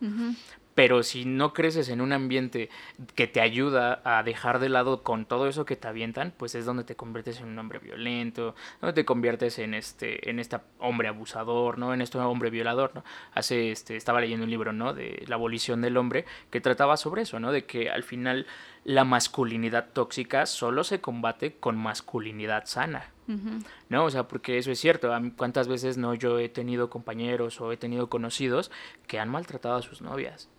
[0.78, 2.70] Pero si no creces en un ambiente
[3.16, 6.66] que te ayuda a dejar de lado con todo eso que te avientan, pues es
[6.66, 11.08] donde te conviertes en un hombre violento, donde te conviertes en este, en este hombre
[11.08, 11.96] abusador, ¿no?
[11.96, 13.04] En este hombre violador, ¿no?
[13.34, 14.94] Hace, este, estaba leyendo un libro, ¿no?
[14.94, 17.52] De la abolición del hombre, que trataba sobre eso, ¿no?
[17.52, 18.46] De que al final
[18.84, 23.10] la masculinidad tóxica solo se combate con masculinidad sana.
[23.90, 24.06] ¿no?
[24.06, 25.12] O sea, porque eso es cierto.
[25.38, 28.72] ¿Cuántas veces no yo he tenido compañeros o he tenido conocidos
[29.08, 30.50] que han maltratado a sus novias,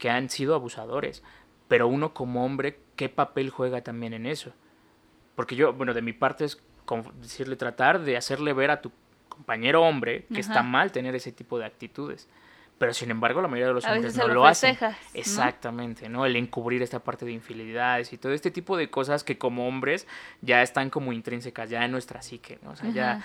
[0.00, 1.22] que han sido abusadores?
[1.68, 4.52] Pero uno como hombre, ¿qué papel juega también en eso?
[5.36, 6.60] Porque yo, bueno, de mi parte es
[7.20, 8.90] decirle, tratar de hacerle ver a tu
[9.28, 12.28] compañero hombre que está mal tener ese tipo de actitudes.
[12.78, 14.70] Pero sin embargo, la mayoría de los A hombres no lo lo hacen.
[14.70, 15.20] festejas, ¿no?
[15.20, 16.24] Exactamente, ¿no?
[16.24, 20.06] El encubrir esta parte de infidelidades y todo este tipo de cosas que como hombres
[20.40, 22.70] ya están como intrínsecas, ya en nuestra psique, ¿no?
[22.70, 23.22] O sea, ya.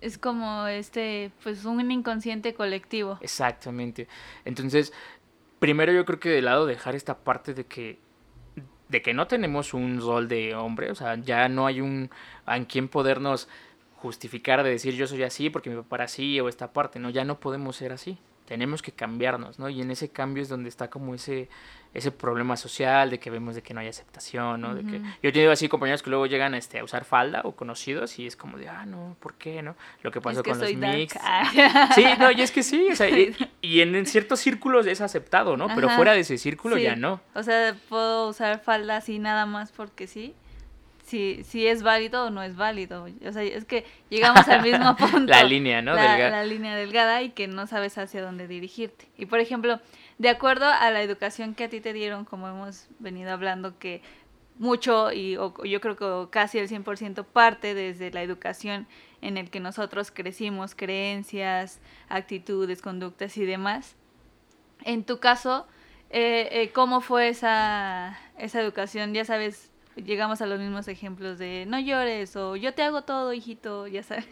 [0.00, 3.18] Es como este, pues un inconsciente colectivo.
[3.20, 4.08] Exactamente.
[4.46, 4.94] Entonces,
[5.60, 7.98] primero yo creo que de lado dejar esta parte de que
[8.88, 12.10] de que no tenemos un rol de hombre, o sea, ya no hay un
[12.48, 13.48] en quien podernos
[13.94, 17.10] justificar de decir yo soy así porque mi papá era así o esta parte, no,
[17.10, 18.18] ya no podemos ser así.
[18.50, 19.68] Tenemos que cambiarnos, ¿no?
[19.68, 21.48] Y en ese cambio es donde está como ese
[21.94, 24.74] ese problema social de que vemos de que no hay aceptación, ¿no?
[24.74, 27.54] De que yo he tenido así compañeros que luego llegan este, a usar falda o
[27.54, 29.76] conocidos y es como de, ah, no, ¿por qué, no?
[30.02, 31.16] Lo que pasó es que con los mix.
[31.22, 31.92] Ah.
[31.94, 35.00] Sí, no, y es que sí, o sea, y, y en, en ciertos círculos es
[35.00, 35.68] aceptado, ¿no?
[35.72, 35.96] Pero Ajá.
[35.96, 36.82] fuera de ese círculo Sí.
[36.82, 37.20] ya no.
[37.34, 40.34] O sea, puedo usar falda así nada más porque sí.
[41.10, 43.08] Si, si es válido o no es válido.
[43.26, 45.26] O sea, es que llegamos al mismo punto.
[45.26, 45.94] La línea, ¿no?
[45.94, 49.08] La, línea delgada y que no sabes hacia dónde dirigirte.
[49.18, 49.80] Y por ejemplo,
[50.18, 54.02] de acuerdo a la educación que a ti te dieron, como hemos venido hablando, que
[54.56, 58.86] mucho y o- yo creo que casi el 100% parte desde la educación
[59.20, 63.96] en el que nosotros crecimos, creencias, actitudes, conductas y demás.
[64.84, 65.66] En tu caso,
[66.10, 69.12] eh, eh, ¿cómo fue esa, esa educación?
[69.12, 73.32] Ya sabes, llegamos a los mismos ejemplos de no llores o yo te hago todo,
[73.32, 74.26] hijito, ya sabes.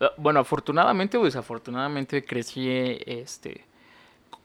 [0.00, 2.68] Eh, Bueno, afortunadamente o desafortunadamente crecí
[3.06, 3.64] este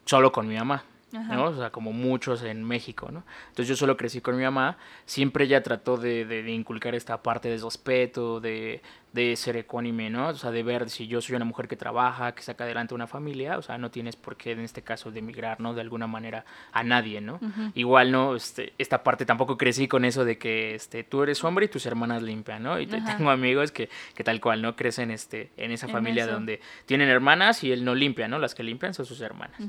[0.06, 0.84] solo con mi mamá.
[1.16, 1.36] Ajá.
[1.36, 1.46] ¿no?
[1.46, 3.24] O sea, como muchos en México, ¿no?
[3.50, 7.22] Entonces yo solo crecí con mi mamá, siempre ella trató de, de- de inculcar esta
[7.22, 8.82] parte de respeto, de,
[9.14, 10.30] de ser ecuánime, ¿no?
[10.30, 13.06] O sea, de ver si yo soy una mujer que trabaja, que saca adelante una
[13.06, 15.76] familia, o sea, no tienes por qué en este caso de emigrar, ¿no?
[15.76, 17.40] De alguna manera a nadie, ¿no?
[17.76, 18.36] Igual, ¿no?
[18.36, 21.86] Este, esta parte tampoco crecí con eso de que este, tú eres hombre y tus
[21.86, 22.80] hermanas limpian, ¿no?
[22.80, 24.76] Y te- tengo amigos que, que tal cual, ¿no?
[24.76, 26.34] Crecen este, en esa En familia eso.
[26.34, 28.40] donde tienen hermanas y él no limpia, ¿no?
[28.40, 29.60] Las que limpian son sus hermanas.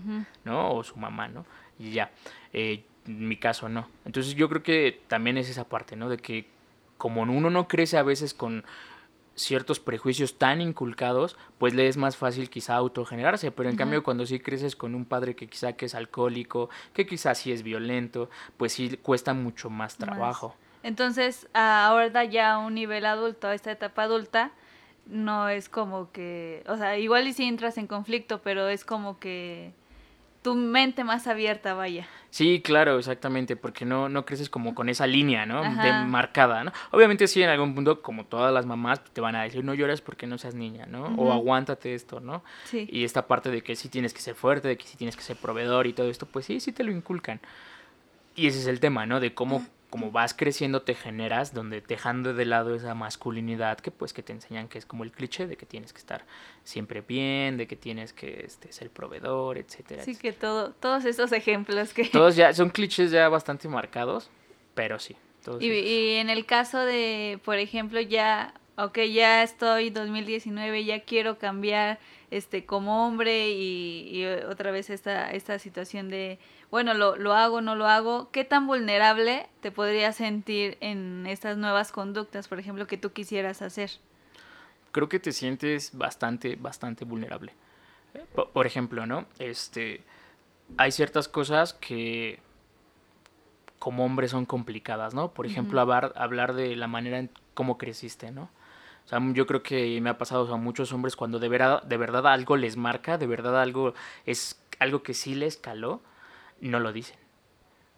[0.44, 0.72] ¿no?
[0.72, 1.44] O su mamá, ¿no?
[1.78, 2.10] Y ya.
[2.54, 3.88] Eh, en mi caso, no.
[4.06, 6.08] Entonces yo creo que también es esa parte, ¿no?
[6.08, 6.46] De que
[6.96, 8.64] como uno no crece a veces con
[9.34, 14.26] ciertos prejuicios tan inculcados, pues le es más fácil quizá autogenerarse, pero en cambio cuando
[14.26, 18.30] sí creces con un padre que quizá que es alcohólico, que quizá sí es violento,
[18.56, 20.54] pues sí cuesta mucho más trabajo.
[20.82, 24.52] Entonces, ahora ya a un nivel adulto, a esta etapa adulta,
[25.06, 29.18] no es como que, o sea, igual y si entras en conflicto, pero es como
[29.18, 29.72] que
[30.44, 32.06] tu mente más abierta, vaya.
[32.28, 35.62] Sí, claro, exactamente, porque no, no creces como con esa línea, ¿no?
[35.62, 36.72] De marcada, ¿no?
[36.90, 40.02] Obviamente sí, en algún punto, como todas las mamás, te van a decir, no llores
[40.02, 41.06] porque no seas niña, ¿no?
[41.16, 42.44] O aguántate esto, ¿no?
[42.64, 42.86] Sí.
[42.92, 45.22] Y esta parte de que sí tienes que ser fuerte, de que sí tienes que
[45.22, 47.40] ser proveedor y todo esto, pues sí, sí te lo inculcan.
[48.36, 49.20] Y ese es el tema, ¿no?
[49.20, 54.12] De cómo como vas creciendo te generas donde dejando de lado esa masculinidad que pues
[54.12, 56.24] que te enseñan que es como el cliché de que tienes que estar
[56.64, 60.02] siempre bien, de que tienes que este, ser proveedor, etcétera.
[60.02, 62.06] Sí, que todo, todos esos ejemplos que...
[62.06, 64.30] Todos ya son clichés ya bastante marcados,
[64.74, 65.14] pero sí.
[65.60, 71.38] y, y en el caso de, por ejemplo, ya, ok, ya estoy 2019, ya quiero
[71.38, 72.00] cambiar
[72.32, 76.40] este como hombre y, y otra vez esta, esta situación de
[76.74, 81.56] bueno, lo, lo hago, no lo hago, ¿qué tan vulnerable te podrías sentir en estas
[81.56, 83.92] nuevas conductas, por ejemplo, que tú quisieras hacer?
[84.90, 87.52] Creo que te sientes bastante, bastante vulnerable.
[88.52, 89.24] Por, ejemplo, ¿no?
[89.38, 90.02] Este,
[90.76, 92.40] hay ciertas cosas que
[93.78, 95.30] como hombre son complicadas, ¿no?
[95.30, 98.50] Por ejemplo, hablar, hablar de la manera en cómo creciste, ¿no?
[99.04, 101.96] O sea, yo creo que me ha pasado a muchos hombres cuando de verdad, de
[101.98, 103.94] verdad algo les marca, de verdad algo
[104.26, 106.02] es algo que sí les caló,
[106.68, 107.16] no lo dicen.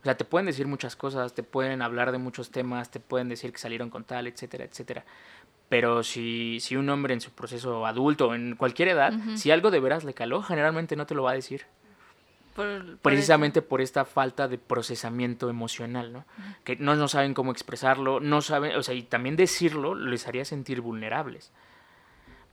[0.00, 3.29] O sea, te pueden decir muchas cosas, te pueden hablar de muchos temas, te pueden
[3.29, 5.05] decir que salieron con tal, etcétera, etcétera.
[5.68, 9.81] Pero si, si un hombre en su proceso adulto, en cualquier edad, si algo de
[9.81, 11.66] veras le caló, generalmente no te lo va a decir.
[13.02, 16.24] Precisamente por esta falta de procesamiento emocional, ¿no?
[16.64, 20.44] Que no, no saben cómo expresarlo, no saben, o sea, y también decirlo les haría
[20.44, 21.52] sentir vulnerables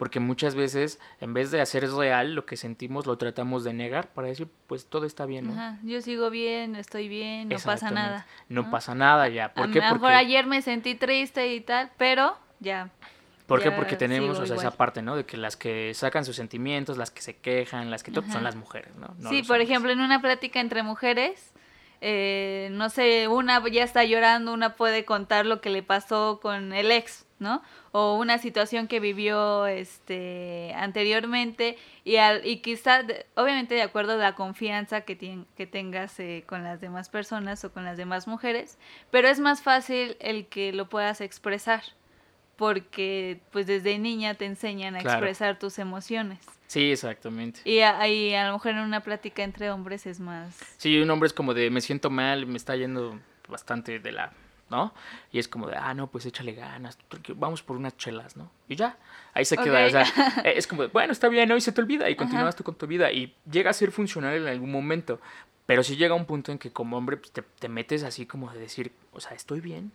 [0.03, 4.09] porque muchas veces en vez de hacer real lo que sentimos lo tratamos de negar
[4.09, 8.27] para decir pues todo está bien Ajá, yo sigo bien estoy bien no pasa nada
[8.49, 12.89] no, pasa nada ya ¿por a mejor ayer me sentí triste y tal pero ya
[13.47, 13.71] ¿Por qué?
[13.71, 15.15] Porque tenemos o sea, esa parte, ¿no?
[15.15, 18.43] De que las que sacan sus sentimientos, las que se quejan, las que todo, son
[18.43, 19.13] las mujeres, ¿no?
[19.29, 21.53] sí, por ejemplo, en una plática entre mujeres,
[22.05, 26.73] eh, no sé, una ya está llorando, una puede contar lo que le pasó con
[26.73, 27.61] el ex, ¿no?
[27.93, 33.03] O una situación que vivió este anteriormente y al y quizá
[33.35, 37.71] obviamente de acuerdo a la confianza que, que tengas eh, con las demás personas o
[37.71, 38.77] con las demás mujeres,
[39.09, 41.83] pero es más fácil el que lo puedas expresar
[42.55, 46.39] porque pues desde niña te enseñan a expresar tus emociones.
[46.67, 47.59] Sí, exactamente.
[47.65, 50.59] Y a, a lo mejor en una plática entre hombres es más...
[50.77, 54.33] Sí, un hombre es como de me siento mal, me está yendo bastante de la
[54.69, 54.93] ¿no?
[55.31, 56.97] Y es como de, ah, no, pues échale ganas,
[57.35, 58.49] vamos por unas chelas, ¿no?
[58.67, 58.97] Y ya,
[59.33, 60.03] ahí se queda, o sea,
[60.43, 61.55] eh, es como, bueno, está bien, ¿no?
[61.55, 64.35] Y se te olvida y continúas tú con tu vida y llega a ser funcional
[64.35, 65.19] en algún momento,
[65.67, 68.51] pero sí llega un punto en que como hombre pues, te, te metes así como
[68.51, 69.91] de decir, o sea, estoy bien,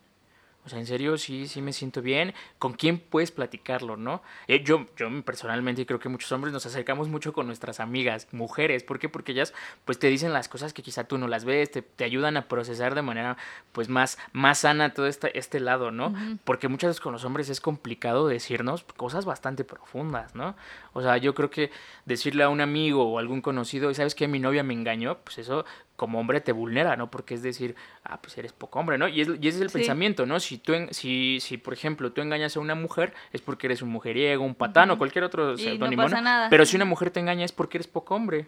[0.65, 2.35] o sea, en serio, sí, sí me siento bien.
[2.59, 4.23] ¿Con quién puedes platicarlo, no?
[4.49, 8.83] Eh, yo, yo personalmente creo que muchos hombres nos acercamos mucho con nuestras amigas, mujeres.
[8.85, 9.09] ¿Por qué?
[9.09, 9.55] Porque ellas,
[9.87, 12.49] pues, te dicen las cosas que quizá tú no las ves, te, te ayudan a
[12.49, 13.39] procesar de manera,
[13.73, 16.15] pues, más, más sana todo este, este lado, ¿no?
[16.45, 20.55] Porque muchas veces con los hombres es complicado decirnos cosas bastante profundas, ¿no?
[20.93, 21.71] O sea, yo creo que
[22.05, 24.29] decirle a un amigo o algún conocido, ¿sabes qué?
[24.29, 25.65] Mi novia me engañó, pues eso
[25.99, 27.11] como hombre te vulnera, ¿no?
[27.11, 29.09] Porque es decir, ah, pues eres poco hombre, ¿no?
[29.09, 30.39] Y, es, y ese es el pensamiento, ¿no?
[30.39, 33.89] Si tú, si, si, por ejemplo, tú engañas a una mujer, es porque eres un
[33.89, 36.51] mujeriego, un patán o cualquier otro seudónimo, no, pasa nada.
[36.51, 38.47] Pero si una mujer te engaña es porque eres poco hombre.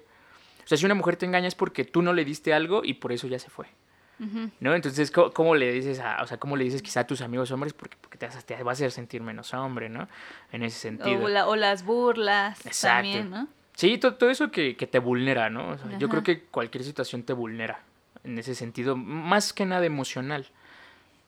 [0.65, 2.95] O sea, si una mujer te engaña es porque tú no le diste algo y
[2.95, 3.67] por eso ya se fue.
[4.61, 4.75] ¿No?
[4.77, 7.73] Entonces, ¿cómo, le dices a, o sea, cómo le dices quizá a tus amigos hombres?
[7.73, 10.07] Porque, porque te, vas, te va a hacer sentir menos hombre, ¿no?
[10.53, 11.25] En ese sentido.
[11.49, 13.49] O, las burlas también, ¿no?
[13.81, 15.75] Sí, todo, eso que, te vulnera, ¿no?
[15.99, 17.83] yo creo que cualquier situación te vulnera
[18.25, 20.47] en ese sentido, más que nada emocional.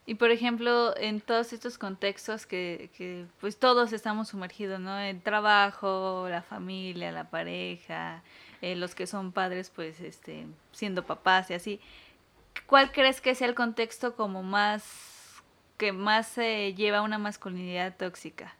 [0.04, 4.98] Y por ejemplo, en todos estos contextos que, que pues todos estamos sumergidos, ¿no?
[4.98, 8.22] El trabajo, la familia, la pareja,
[8.60, 11.80] eh, los que son padres, pues este, siendo papás y así.
[12.66, 15.42] ¿Cuál crees que sea el contexto como más
[15.78, 18.54] que más se lleva una masculinidad tóxica?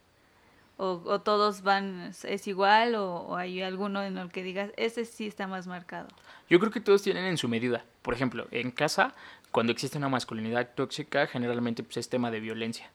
[0.76, 5.46] O, todos van, es igual o, hay alguno en el que digas, ese sí está
[5.46, 6.08] más marcado?
[6.48, 7.84] Yo creo que todos tienen en su medida.
[8.02, 9.14] Por ejemplo, en casa,
[9.50, 12.90] cuando existe una masculinidad tóxica, generalmente pues, es tema de violencia,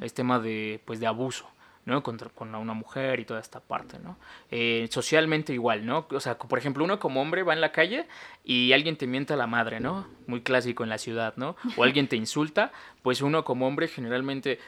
[0.00, 1.48] es tema de, pues, de abuso.
[1.84, 2.02] ¿no?
[2.02, 4.16] Contra, con una mujer y toda esta parte, ¿no?
[4.52, 6.06] Eh, socialmente igual, ¿no?
[6.12, 8.06] O sea, por ejemplo, uno como hombre va en la calle
[8.44, 10.06] y alguien te mienta a la madre, ¿no?
[10.28, 11.56] Muy clásico en la ciudad, ¿no?
[11.76, 12.70] O alguien te insulta,
[13.02, 14.60] pues uno como hombre generalmente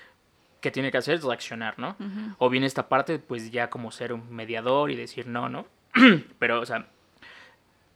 [0.64, 1.94] que tiene que hacer es reaccionar, ¿no?
[2.38, 5.66] O bien esta parte, pues ya como ser un mediador y decir no, ¿no?
[6.38, 6.87] Pero, o sea,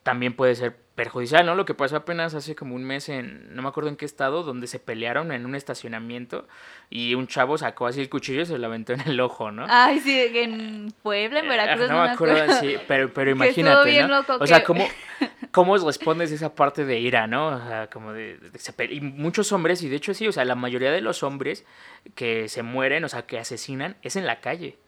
[0.09, 1.55] también puede ser perjudicial, ¿no?
[1.55, 4.43] Lo que pasó apenas hace como un mes en, no me acuerdo en qué estado,
[4.43, 6.49] donde se pelearon en un estacionamiento
[6.89, 9.67] y un chavo sacó así el cuchillo y se lo aventó en el ojo, ¿no?
[9.69, 11.91] Ay, sí, en Puebla, en Eh, Veracruz.
[11.91, 14.17] no me acuerdo, sí, pero, pero imagínate, bien ¿no?
[14.21, 14.89] loco O sea, ¿cómo,
[15.53, 17.49] ¿cómo respondes esa parte de ira, no?
[17.49, 20.55] O sea, como de, se Y muchos hombres, y de hecho sí, o sea, la
[20.55, 21.67] mayoría de los hombres
[22.15, 24.79] que se mueren, o sea, que asesinan, es en la calle.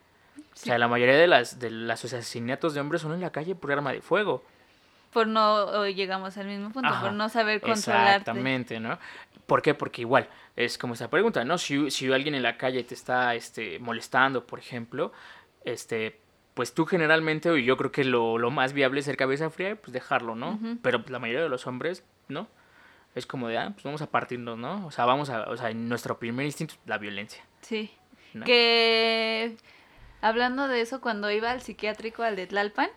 [0.54, 3.54] O sea, la mayoría de las de los asesinatos de hombres son en la calle
[3.54, 4.42] por arma de fuego.
[5.12, 8.30] Por no, llegamos al mismo punto, Ajá, por no saber controlarte.
[8.30, 8.98] Exactamente, ¿no?
[9.46, 9.74] ¿Por qué?
[9.74, 11.58] Porque igual, es como esa pregunta, ¿no?
[11.58, 15.12] Si, si alguien en la calle te está este, molestando, por ejemplo,
[15.64, 16.20] este,
[16.54, 19.76] pues tú generalmente, o yo creo que lo, lo más viable es ser cabeza fría,
[19.76, 20.60] pues dejarlo, ¿no?
[20.82, 22.48] Pero la mayoría de los hombres, ¿no?
[23.14, 24.86] Es como de, ah, pues vamos a partirnos, ¿no?
[24.86, 27.44] O sea, vamos a, o sea, nuestro primer instinto es la violencia.
[27.60, 27.90] Sí.
[28.34, 28.46] ¿no?
[28.46, 29.56] Que
[30.20, 32.90] hablando de eso, cuando iba al psiquiátrico, al de Tlalpan,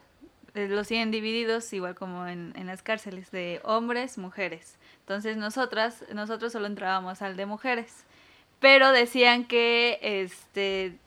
[0.54, 4.78] los tienen divididos, igual como en, en las cárceles, de hombres, mujeres.
[5.00, 8.06] Entonces nosotras, nosotros solo entrábamos al de mujeres.
[8.60, 10.98] Pero decían que este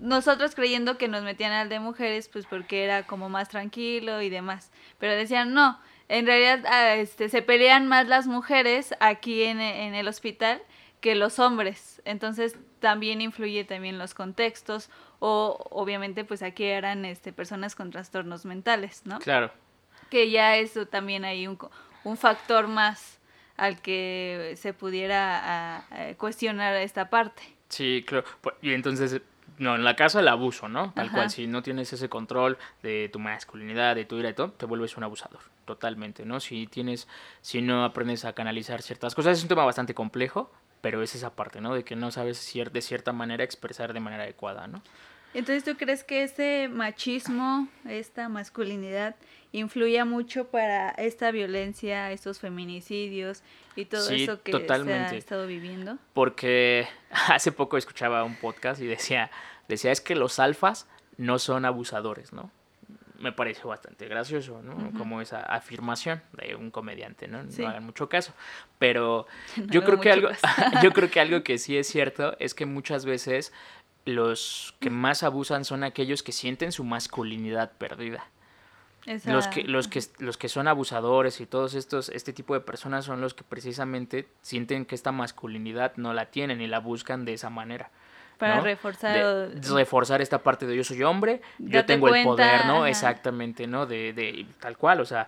[0.00, 4.30] nosotros creyendo que nos metían al de mujeres, pues porque era como más tranquilo y
[4.30, 4.70] demás.
[4.98, 9.94] Pero decían, no, en realidad ah, este, se pelean más las mujeres aquí en, en
[9.94, 10.62] el hospital
[11.00, 12.00] que los hombres.
[12.04, 14.90] Entonces también influye también los contextos
[15.24, 19.20] o obviamente pues aquí eran este, personas con trastornos mentales, ¿no?
[19.20, 19.52] Claro.
[20.10, 21.56] Que ya eso también hay un,
[22.02, 23.20] un factor más
[23.56, 27.42] al que se pudiera ah, eh, cuestionar esta parte.
[27.68, 28.24] Sí, claro.
[28.42, 29.20] Pu- Y entonces,
[29.58, 30.92] no, en la casa el abuso, ¿no?
[30.92, 31.14] Tal Ajá.
[31.14, 34.66] cual, si no tienes ese control de tu masculinidad, de tu ira y todo, te
[34.66, 36.40] vuelves un abusador, totalmente, ¿no?
[36.40, 37.06] Si tienes,
[37.42, 41.30] si no aprendes a canalizar ciertas cosas, es un tema bastante complejo, pero es esa
[41.36, 41.74] parte, ¿no?
[41.76, 44.82] De que no sabes cier- de cierta manera expresar de manera adecuada, ¿no?
[45.34, 49.16] Entonces, ¿tú crees que ese machismo, esta masculinidad,
[49.52, 53.42] influye mucho para esta violencia, estos feminicidios
[53.76, 55.16] y todo Sí, eso que se ha totalmente.
[55.16, 55.98] estado viviendo?
[56.12, 56.86] Porque
[57.28, 59.30] hace poco escuchaba un podcast y decía,
[59.68, 62.50] decía, es que los alfas no son abusadores, ¿no?
[63.18, 64.92] Me pareció bastante gracioso, ¿no?
[64.98, 67.48] Como esa afirmación de un comediante, ¿no?
[67.50, 67.62] Sí.
[67.62, 68.34] No hagan mucho caso.
[68.80, 70.28] Pero No yo creo que algo,
[70.82, 73.52] yo creo que algo que sí es cierto es que muchas veces
[74.04, 78.24] los que más abusan son aquellos que sienten su masculinidad perdida.
[79.06, 82.60] Esa- Los que, los que, los que son abusadores y todos estos, este tipo de
[82.60, 87.24] personas son los que precisamente sienten que esta masculinidad no la tienen y la buscan
[87.24, 87.90] de esa manera.
[88.38, 88.62] para ¿no?
[88.62, 89.14] reforzar
[89.50, 92.78] De- reforzar esta parte de yo soy hombre, yo tengo el poder, ¿no?
[92.78, 92.88] ajá.
[92.88, 93.86] Exactamente, ¿no?
[93.86, 95.26] De, de tal cual, o sea,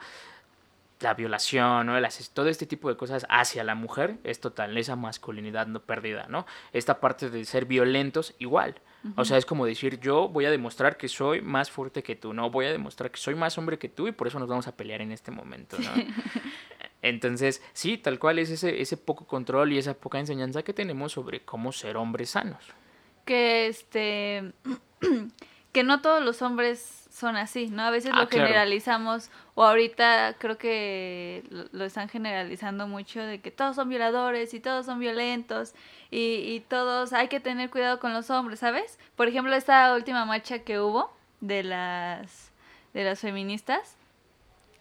[1.04, 1.96] la violación, ¿no?
[1.96, 6.26] El todo este tipo de cosas hacia la mujer es total, esa masculinidad no perdida,
[6.28, 6.46] ¿no?
[6.72, 8.74] Esta parte de ser violentos, igual.
[9.16, 12.32] O sea, es como decir, yo voy a demostrar que soy más fuerte que tú,
[12.32, 14.66] no voy a demostrar que soy más hombre que tú y por eso nos vamos
[14.66, 15.90] a pelear en este momento, ¿no?
[17.02, 21.12] Entonces, sí, tal cual es ese, ese poco control y esa poca enseñanza que tenemos
[21.12, 22.64] sobre cómo ser hombres sanos.
[23.26, 24.52] que este
[25.74, 27.82] que no todos los hombres son así, ¿no?
[27.82, 28.46] A veces Ah, lo claro.
[28.46, 34.54] generalizamos o ahorita creo que lo, lo están generalizando mucho de que todos son violadores
[34.54, 35.74] y todos son violentos
[36.10, 38.98] y, y todos hay que tener cuidado con los hombres, ¿sabes?
[39.16, 42.50] Por ejemplo, esta última marcha que hubo de las
[42.94, 43.96] de las feministas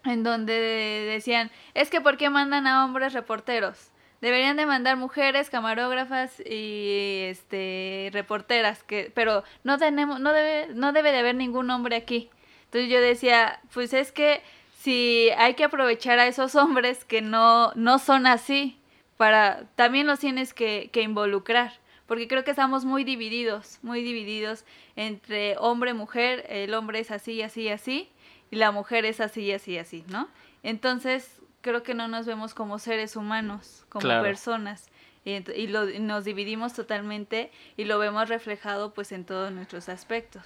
[0.04, 3.90] en donde decían, es que ¿por qué mandan a hombres reporteros?
[4.24, 10.94] Deberían de mandar mujeres, camarógrafas y este reporteras, que, pero no tenemos, no debe, no
[10.94, 12.30] debe de haber ningún hombre aquí.
[12.64, 14.40] Entonces yo decía, pues es que
[14.78, 18.78] si hay que aprovechar a esos hombres que no, no son así,
[19.18, 21.74] para, también los tienes que, que involucrar.
[22.06, 24.64] Porque creo que estamos muy divididos, muy divididos
[24.96, 28.08] entre hombre, mujer, el hombre es así, así, así,
[28.50, 30.30] y la mujer es así, así, así, ¿no?
[30.62, 34.22] Entonces, creo que no nos vemos como seres humanos, como Claro.
[34.22, 34.86] personas.
[35.24, 39.88] Y, y lo, y nos dividimos totalmente y lo vemos reflejado pues en todos nuestros
[39.88, 40.44] aspectos.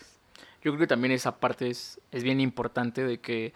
[0.62, 3.52] Yo creo que también esa parte es, es bien importante de que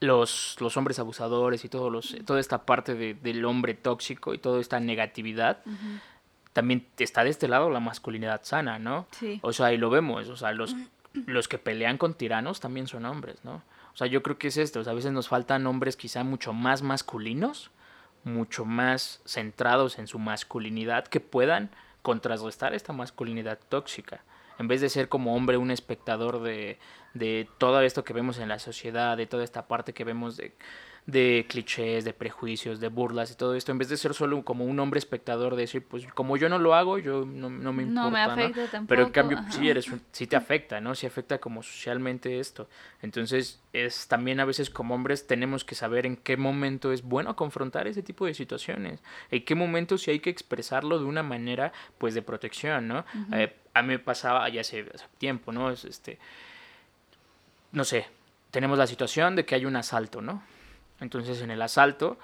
[0.00, 4.38] los, los hombres abusadores y todos los, toda esta parte de- del hombre tóxico y
[4.38, 5.62] toda esta negatividad,
[6.52, 9.06] también está de este lado la masculinidad sana, ¿no?
[9.12, 9.38] Sí.
[9.42, 10.74] O sea, y lo vemos, o sea, los,
[11.26, 13.62] los que pelean con tiranos también son hombres, ¿no?
[13.92, 16.24] O sea, yo creo que es esto, o sea, a veces nos faltan hombres quizá
[16.24, 17.70] mucho más masculinos,
[18.24, 21.70] mucho más centrados en su masculinidad, que puedan
[22.02, 24.22] contrarrestar esta masculinidad tóxica.
[24.58, 26.78] En vez de ser como hombre un espectador de,
[27.14, 30.52] de todo esto que vemos en la sociedad, de toda esta parte que vemos de,
[31.06, 34.64] de clichés, de prejuicios, de burlas y todo esto, en vez de ser solo como
[34.64, 37.82] un hombre espectador, de decir, pues como yo no lo hago, yo no, no me
[37.82, 38.02] importa.
[38.02, 38.88] No me afecta tampoco.
[38.88, 40.94] Pero en cambio, sí, eres sí te afecta, ¿no?
[40.94, 42.68] Sí afecta como socialmente esto.
[43.02, 47.34] Entonces, es también a veces como hombres tenemos que saber en qué momento es bueno
[47.36, 51.72] confrontar ese tipo de situaciones, en qué momento sí hay que expresarlo de una manera,
[51.98, 53.04] pues, de protección, ¿no?
[53.32, 55.70] Eh, a mí me pasaba ya hace, hace tiempo, ¿no?
[55.70, 56.18] Es, este,
[57.72, 58.06] no sé,
[58.50, 60.42] tenemos la situación de que hay un asalto, ¿no?
[61.00, 62.18] Entonces en el asalto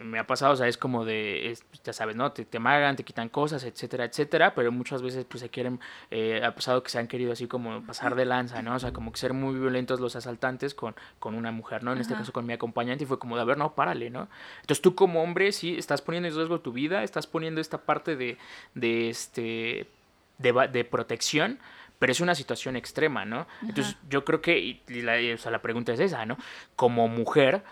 [0.00, 2.32] me ha pasado, o sea, es como de, ya sabes, ¿no?
[2.32, 5.80] Te, te magan, te quitan cosas, etcétera, etcétera, pero muchas veces pues se quieren,
[6.10, 8.74] eh, ha pasado que se han querido así como pasar de lanza, ¿no?
[8.74, 11.92] O sea, como que ser muy violentos los asaltantes con, con una mujer, ¿no?
[11.92, 14.28] En este caso con mi acompañante y fue como de, a ver, no, párale, ¿no?
[14.60, 18.16] Entonces tú como hombre sí estás poniendo en riesgo tu vida, estás poniendo esta parte
[18.16, 18.38] de,
[18.74, 19.86] de este,
[20.38, 21.60] de, de protección,
[21.98, 23.46] pero es una situación extrema, ¿no?
[23.62, 26.36] Entonces yo creo que, y la, o sea, la pregunta es esa, ¿no?
[26.74, 27.62] Como mujer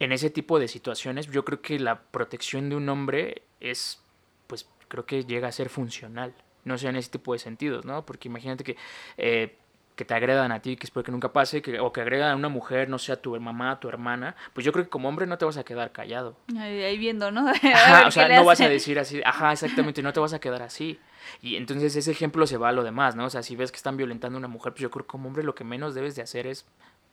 [0.00, 4.00] en ese tipo de situaciones, yo creo que la protección de un hombre es,
[4.46, 6.34] pues, creo que llega a ser funcional.
[6.64, 8.04] No sé, en ese tipo de sentidos, ¿no?
[8.04, 8.76] Porque imagínate que,
[9.18, 9.56] eh,
[9.96, 12.36] que te agredan a ti, que espero que nunca pase, que, o que agredan a
[12.36, 15.26] una mujer, no sé, a tu mamá, tu hermana, pues yo creo que como hombre
[15.26, 16.36] no te vas a quedar callado.
[16.58, 17.46] Ahí, viendo, ¿no?
[17.74, 20.62] Ajá, o sea, no vas a decir así, ajá, exactamente, no te vas a quedar
[20.62, 20.98] así.
[21.42, 23.26] Y entonces ese ejemplo se va a lo demás, ¿no?
[23.26, 25.28] O sea, si ves que están violentando a una mujer, pues yo creo que como
[25.28, 26.64] hombre lo que menos debes de hacer es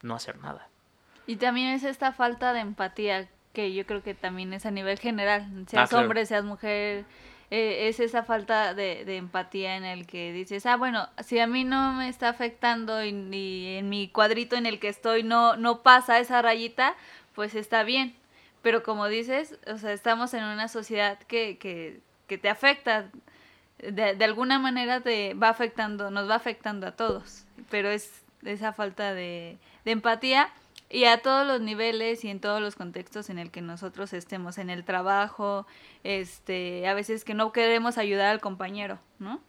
[0.02, 0.70] no hacer nada.
[1.28, 4.98] Y también es esta falta de empatía que yo creo que también es a nivel
[4.98, 7.06] general, seas ah, hombre, seas mujer,
[7.50, 11.48] eh, es esa falta de, de, empatía en el que dices, ah, bueno, si a
[11.48, 15.58] mí no me está afectando y, y, en mi cuadrito en el que estoy no,
[15.58, 16.96] no pasa esa rayita,
[17.36, 18.16] pues está bien.
[18.62, 23.10] Pero como dices, o sea, estamos en una sociedad que, que, que te afecta,
[23.80, 28.72] de, de alguna manera te va afectando, nos va afectando a todos, pero es esa
[28.72, 30.52] falta de, de empatía
[30.90, 34.58] y a todos los niveles y en todos los contextos en el que nosotros estemos,
[34.58, 35.68] en el trabajo,
[36.04, 39.42] este, a veces que no queremos ayudar al compañero, ¿no?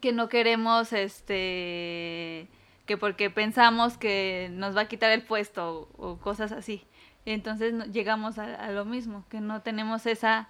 [0.00, 2.48] Que no queremos, este,
[2.84, 6.84] que porque pensamos que nos va a quitar el puesto o, cosas así.
[7.24, 10.48] Entonces llegamos a, lo mismo, que no tenemos esa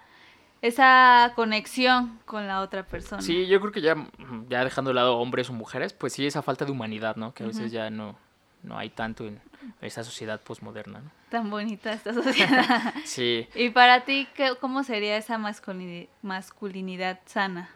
[0.63, 3.21] esa conexión con la otra persona.
[3.21, 4.09] Sí, yo creo que ya,
[4.49, 7.35] ya dejando de lado hombres o mujeres, pues sí, esa falta de humanidad, ¿no?
[7.35, 8.17] Que a veces ya no,
[8.65, 9.41] no hay tanto en
[9.81, 11.01] esta sociedad posmoderna.
[11.01, 11.11] ¿no?
[11.29, 12.95] Tan bonita esta sociedad.
[13.05, 13.49] sí.
[13.55, 17.71] ¿Y para ti qué, cómo sería esa masculinidad, sana?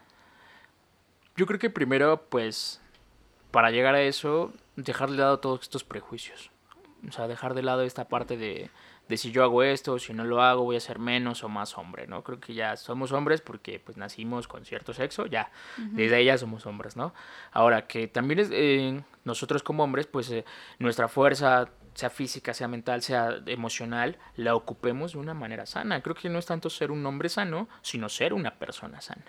[1.37, 2.81] Yo creo que primero, pues,
[3.51, 6.51] para llegar a eso, dejar de lado todos estos prejuicios.
[7.09, 8.71] O sea, dejar de lado esta parte de,
[9.09, 11.49] de si yo hago esto o si no lo hago voy a ser menos o
[11.49, 12.23] más hombre, ¿no?
[12.23, 16.67] Creo que ya somos hombres porque pues nacimos con cierto sexo, ya, desde ella somos
[16.67, 17.15] hombres, ¿no?
[17.53, 20.45] Ahora que también es, eh, nosotros como hombres pues eh,
[20.79, 26.01] nuestra fuerza, sea física, sea mental, sea emocional, la ocupemos de una manera sana.
[26.01, 29.25] Creo que no es tanto ser un hombre sano, sino ser una persona sana.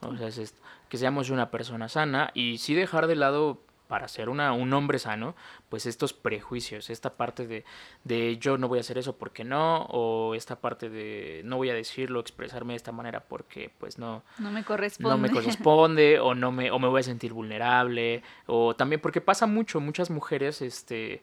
[0.00, 0.54] O sea, es
[0.90, 3.62] que seamos una persona sana y sí dejar de lado
[3.92, 5.34] para ser una, un hombre sano,
[5.68, 7.62] pues estos prejuicios, esta parte de,
[8.04, 11.68] de yo no voy a hacer eso porque no, o esta parte de no voy
[11.68, 16.20] a decirlo, expresarme de esta manera porque pues no, no me corresponde, no me corresponde
[16.20, 20.08] o no me, o me voy a sentir vulnerable, o también porque pasa mucho, muchas
[20.08, 21.22] mujeres este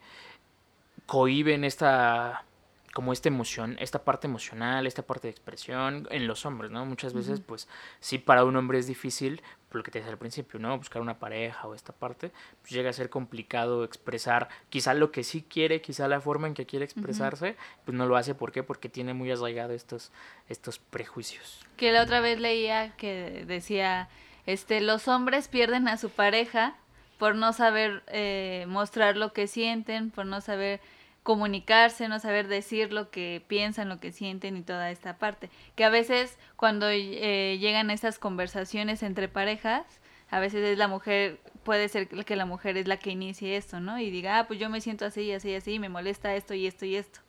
[1.08, 2.46] cohiben esta
[2.94, 6.86] como esta emoción, esta parte emocional, esta parte de expresión en los hombres, ¿no?
[6.86, 7.68] Muchas veces, pues,
[8.00, 10.76] sí, para un hombre es difícil, por lo que te decía al principio, ¿no?
[10.78, 12.32] Buscar una pareja o esta parte,
[12.62, 16.56] pues llega a ser complicado expresar quizá lo que sí quiere, quizá la forma en
[16.56, 18.64] que quiere expresarse, pues no lo hace, ¿por qué?
[18.64, 20.12] Porque tiene muy arraigado estos,
[20.48, 21.66] estos prejuicios.
[21.78, 24.10] Que la otra vez leía que decía,
[24.48, 26.76] este, los hombres pierden a su pareja
[27.20, 30.80] por no saber eh, mostrar lo que sienten, por no saber
[31.24, 35.50] comunicarse, no saber decir lo que piensan, lo que sienten y toda esta parte.
[35.76, 39.86] Que a veces cuando eh, llegan estas conversaciones entre parejas,
[40.32, 43.80] a veces es la mujer, puede ser que la mujer es la que inicie esto,
[43.80, 44.00] ¿no?
[44.00, 46.86] Y diga, ah, pues yo me siento así así así, me molesta esto y esto
[46.86, 47.20] y esto.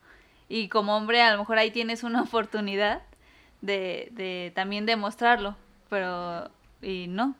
[0.49, 3.03] Y como hombre, a lo mejor ahí tienes una oportunidad
[3.61, 5.57] de también demostrarlo,
[5.89, 6.51] pero
[6.83, 7.35] y no.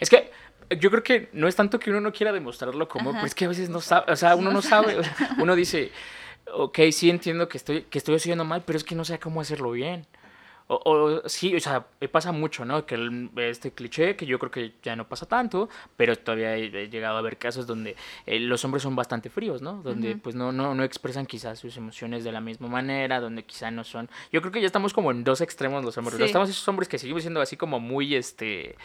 [0.00, 0.30] es que
[0.70, 3.48] yo creo que no es tanto que uno no quiera demostrarlo como, pues que a
[3.48, 4.96] veces no sabe, o sea, uno no sabe,
[5.38, 5.90] uno dice,
[6.52, 9.40] ok, sí entiendo que estoy, que estoy haciendo mal, pero es que no sé cómo
[9.40, 10.06] hacerlo bien.
[10.68, 12.86] O, o, sí, o sea, pasa mucho, ¿no?
[12.86, 16.66] Que el- este cliché, que yo creo que ya no pasa tanto, pero todavía he,
[16.66, 17.96] he llegado a ver casos donde
[18.26, 19.82] eh, los hombres son bastante fríos, ¿no?
[19.82, 23.70] Donde pues no, no, no expresan quizás sus emociones de la misma manera, donde quizá
[23.70, 24.08] no son...
[24.32, 26.16] Yo creo que ya estamos como en dos extremos los hombres.
[26.16, 26.24] Sí.
[26.24, 28.76] Estamos esos hombres que seguimos siendo así como muy, este,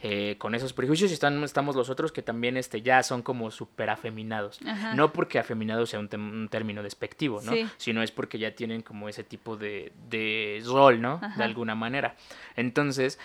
[0.00, 3.50] eh, con esos prejuicios y están, estamos los otros que también, este, ya son como
[3.50, 4.60] súper afeminados.
[4.94, 7.52] No porque afeminado sea un, término despectivo, ¿no?
[7.52, 7.66] Sí.
[7.76, 11.20] Sino es porque ya tienen como ese tipo de, de rol, ¿no?
[11.26, 11.38] Ajá.
[11.38, 12.14] De alguna manera.
[12.56, 13.18] Entonces,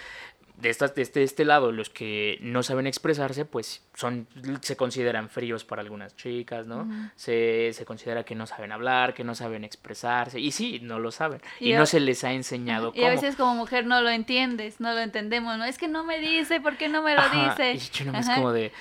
[0.57, 4.27] de, estas, de este, este lado, los que no saben expresarse, pues son,
[4.61, 6.85] se consideran fríos para algunas chicas, ¿no?
[7.15, 10.39] Se, se considera que no saben hablar, que no saben expresarse.
[10.39, 11.41] Y sí, no lo saben.
[11.61, 13.09] Y, no se les ha enseñado Y a cómo.
[13.11, 15.63] veces como mujer no lo entiendes, no lo entendemos, ¿no?
[15.63, 17.73] Es que no me dice, ¿por qué no me lo Ajá, dice?
[17.73, 18.35] Y yo nomás Ajá.
[18.35, 18.73] como de,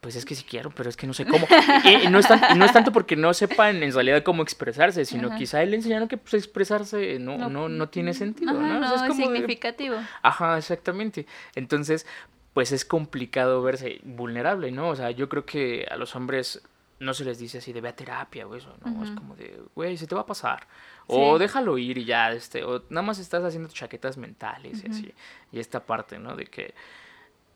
[0.00, 1.46] pues es que sí quiero, pero es que no sé cómo.
[1.84, 5.04] Y, y no, es tan- no es tanto porque no sepan en realidad cómo expresarse,
[5.04, 5.36] sino Ajá.
[5.36, 7.68] quizá él le enseñaron que pues, expresarse no, no, No.
[7.68, 8.76] no, tiene sentido, Ajá, ¿no?
[8.76, 9.96] O no, sea, es es como de- significativo.
[10.22, 11.26] Ajá, exactamente.
[11.54, 12.06] Entonces,
[12.54, 14.88] pues es complicado verse vulnerable, ¿no?
[14.88, 16.62] O sea, yo creo que a los hombres
[16.98, 19.04] no se les dice así de ve a terapia o eso, ¿no?
[19.04, 20.66] Es como de, güey, se te va a pasar.
[21.06, 21.40] O Sí.
[21.40, 25.14] déjalo ir y ya, este, o nada más estás haciendo chaquetas mentales y así.
[25.52, 26.36] Y esta parte, ¿no?
[26.36, 26.74] De que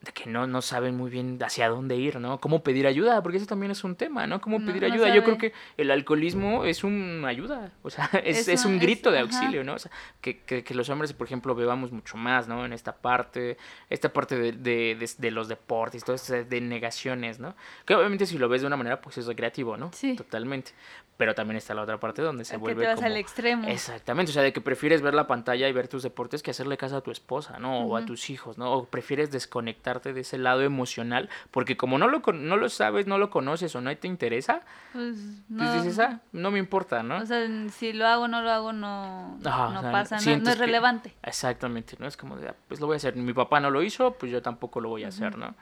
[0.04, 2.38] de que no, no saben muy bien hacia dónde ir, ¿no?
[2.40, 4.40] Cómo pedir ayuda, porque eso también es un tema, ¿no?
[4.40, 5.14] Cómo No, pedir no ayuda.
[5.14, 8.80] Yo creo que el alcoholismo es una ayuda, o sea, es, Es es un- es-
[8.82, 9.26] grito de ajá.
[9.26, 9.74] auxilio, ¿no?
[9.74, 9.90] O sea,
[10.20, 12.64] que, que, que los hombres, por ejemplo, bebamos mucho más, ¿no?
[12.64, 13.56] En esta parte,
[13.90, 17.54] esta parte de, de, de- de los deportes, todo esto de negaciones, ¿no?
[17.86, 19.90] Que obviamente si lo ves de una manera, pues es recreativo, ¿no?
[19.92, 20.14] Sí.
[20.16, 20.72] Totalmente.
[21.16, 23.06] Pero también está la otra parte donde se que vuelve te vas como...
[23.06, 23.68] al extremo.
[23.68, 26.76] Exactamente, o sea, de que prefieres ver la pantalla y ver tus deportes que hacerle
[26.76, 27.82] caso a tu esposa, ¿no?
[27.86, 28.72] O a tus hijos, ¿no?
[28.72, 33.06] O prefieres desconectarte de ese lado emocional, porque como no lo, con- no lo sabes,
[33.06, 34.62] no lo conoces o no te interesa,
[34.92, 37.18] Pues pues no, dices, ah, no me importa, ¿no?
[37.18, 40.16] o sea, si lo hago o no lo hago, no, Ajá, no o sea, pasa,
[40.16, 41.14] no- es que- relevante.
[41.22, 42.08] Exactamente, ¿no?
[42.08, 43.14] Es como de, ah, pues lo voy a hacer.
[43.14, 45.38] Mi papá no lo hizo, pues yo tampoco lo voy a hacer.
[45.38, 45.54] ¿no?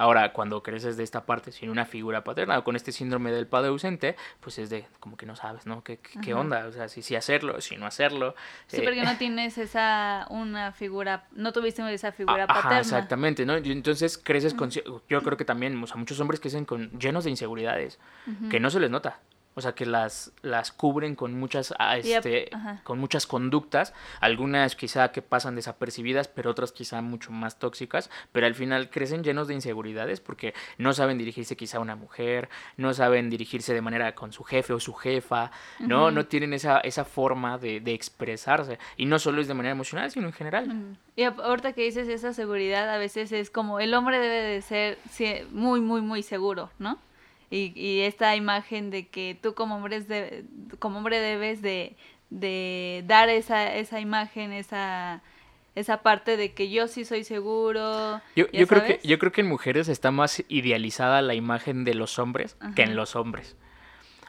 [0.00, 3.46] Ahora, cuando creces de esta parte sin una figura paterna o con este síndrome del
[3.46, 5.84] padre ausente, pues es de como que no sabes, ¿no?
[5.84, 6.64] ¿Qué, qué, onda?
[6.68, 8.34] O sea, si, si hacerlo, si no hacerlo.
[8.66, 12.80] Sí, eh, porque no tienes esa, una figura, no tuviste esa figura Ajá, paterna.
[12.80, 13.56] exactamente, ¿no?
[13.56, 14.70] Entonces creces con...
[14.70, 17.98] Yo creo que también, o sea, muchos hombres crecen con, llenos de inseguridades,
[18.48, 19.20] que no se les nota.
[19.54, 22.50] O sea, que las, las cubren con muchas, ah, este,
[22.84, 28.46] con muchas conductas, algunas quizá que pasan desapercibidas, pero otras quizá mucho más tóxicas, pero
[28.46, 32.94] al final crecen llenos de inseguridades porque no saben dirigirse quizá a una mujer, no
[32.94, 36.10] saben dirigirse de manera con su jefe o su jefa, ¿no?
[36.10, 38.78] No tienen esa, esa forma de, de expresarse.
[38.96, 40.96] Y no solo es de manera emocional, sino en general.
[41.16, 44.98] Y ahorita que dices esa seguridad, a veces es como el hombre debe de ser
[45.50, 46.98] muy, muy, muy seguro, ¿no?
[47.50, 50.44] Y, y esta imagen de que tú como hombre, de-
[50.78, 51.96] como hombre debes de,
[52.30, 55.20] de dar esa, esa imagen, esa,
[55.74, 58.20] esa parte de que yo sí soy seguro.
[58.36, 61.84] Yo, ¿ya yo creo que, yo creo que en mujeres está más idealizada la imagen
[61.84, 63.56] de los hombres que en los hombres.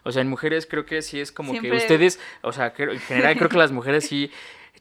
[0.03, 2.99] O sea, en mujeres creo que sí es como que ustedes, o sea, creo- en
[2.99, 4.32] general creo que las mujeres sí,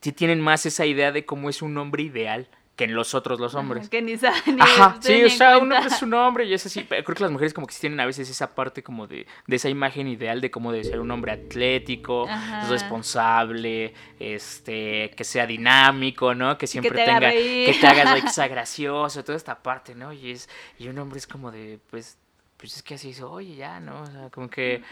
[0.00, 2.48] sí tienen más esa idea de cómo es un hombre ideal
[2.80, 3.90] que en los otros los Ajá, hombres.
[3.90, 4.56] Que ni saben.
[4.56, 5.76] ni Ajá, sí, o sea, un cuenta.
[5.80, 6.86] hombre es un hombre y es así.
[6.88, 9.56] pero Creo que las mujeres como que tienen a veces esa parte como de, de
[9.56, 12.70] esa imagen ideal de cómo debe ser un hombre atlético, Ajá.
[12.70, 16.56] responsable, este, que sea dinámico, ¿no?
[16.56, 20.14] Que siempre te tenga, que te haga reír, que sea gracioso, toda esta parte, ¿no?
[20.14, 22.16] Y es, y un hombre es como de, pues,
[22.56, 24.00] pues es que así soy y ya, ¿no?
[24.00, 24.82] O sea, como que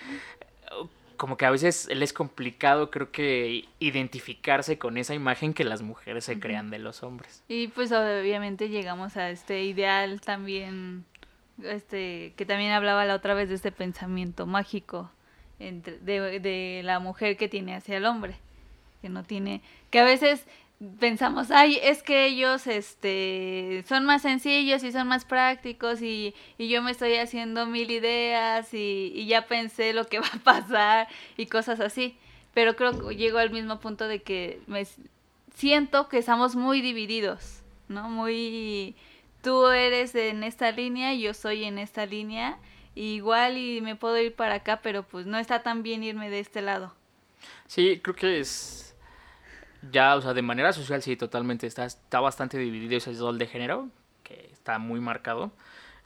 [1.18, 5.82] como que a veces él es complicado, creo que identificarse con esa imagen que las
[5.82, 7.42] mujeres se crean de los hombres.
[7.48, 11.04] Y pues obviamente llegamos a este ideal también,
[11.62, 15.10] este, que también hablaba la otra vez de este pensamiento mágico
[15.58, 18.36] entre, de, de la mujer que tiene hacia el hombre,
[19.02, 19.60] que no tiene,
[19.90, 20.46] que a veces
[21.00, 26.68] pensamos, ay, es que ellos este, son más sencillos y son más prácticos y, y
[26.68, 31.08] yo me estoy haciendo mil ideas y, y ya pensé lo que va a pasar
[31.36, 32.16] y cosas así.
[32.54, 34.86] Pero creo que llego al mismo punto de que me
[35.54, 38.08] siento que estamos muy divididos, ¿no?
[38.08, 38.96] Muy...
[39.42, 42.58] Tú eres en esta línea yo soy en esta línea.
[42.94, 46.40] igual y me puedo ir para acá, pero pues no está tan bien irme de
[46.40, 46.94] este lado.
[47.66, 48.87] Sí, creo que es
[49.90, 53.46] ya, o sea, de manera social sí, totalmente está, está bastante dividido ese rol de
[53.46, 53.88] género,
[54.22, 55.52] que está muy marcado,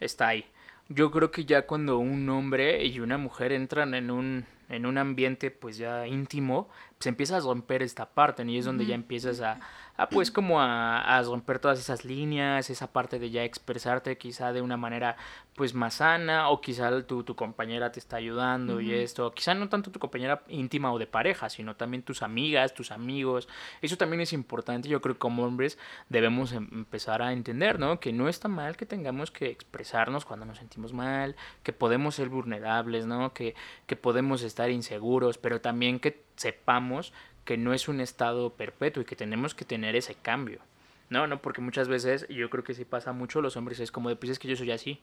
[0.01, 0.45] está ahí.
[0.89, 4.99] Yo creo que ya cuando un hombre y una mujer entran en un, en un
[4.99, 6.69] ambiente pues ya íntimo,
[6.99, 8.51] pues empieza a romper esta parte, ¿no?
[8.51, 9.61] y es donde ya empiezas a
[10.09, 14.63] pues como a, a, romper todas esas líneas, esa parte de ya expresarte quizá de
[14.63, 15.17] una manera
[15.55, 19.69] pues más sana o quizá tu, tu compañera te está ayudando y esto, quizá no
[19.69, 23.49] tanto tu compañera íntima o de pareja, sino también tus amigas, tus amigos,
[23.83, 25.79] eso también es importante, yo creo que como hombres
[26.09, 28.01] debemos em, empezar a entender, ¿no?
[28.01, 32.29] Que no está mal que tengamos que expresarnos cuando nos sentimos mal, que podemos ser
[32.29, 33.35] vulnerables, ¿no?
[33.35, 33.55] Que,
[33.87, 37.13] que podemos estar inseguros, pero también que sepamos
[37.45, 40.61] que no es un estado perpetuo y que tenemos que tener ese cambio.
[41.11, 44.09] No, no, porque muchas veces, yo creo que sí pasa mucho, los hombres es como
[44.09, 45.01] de, pues es que yo soy así.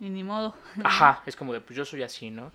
[0.00, 0.54] Y ni modo.
[0.82, 2.50] Ajá, es como de, pues yo soy así, ¿no?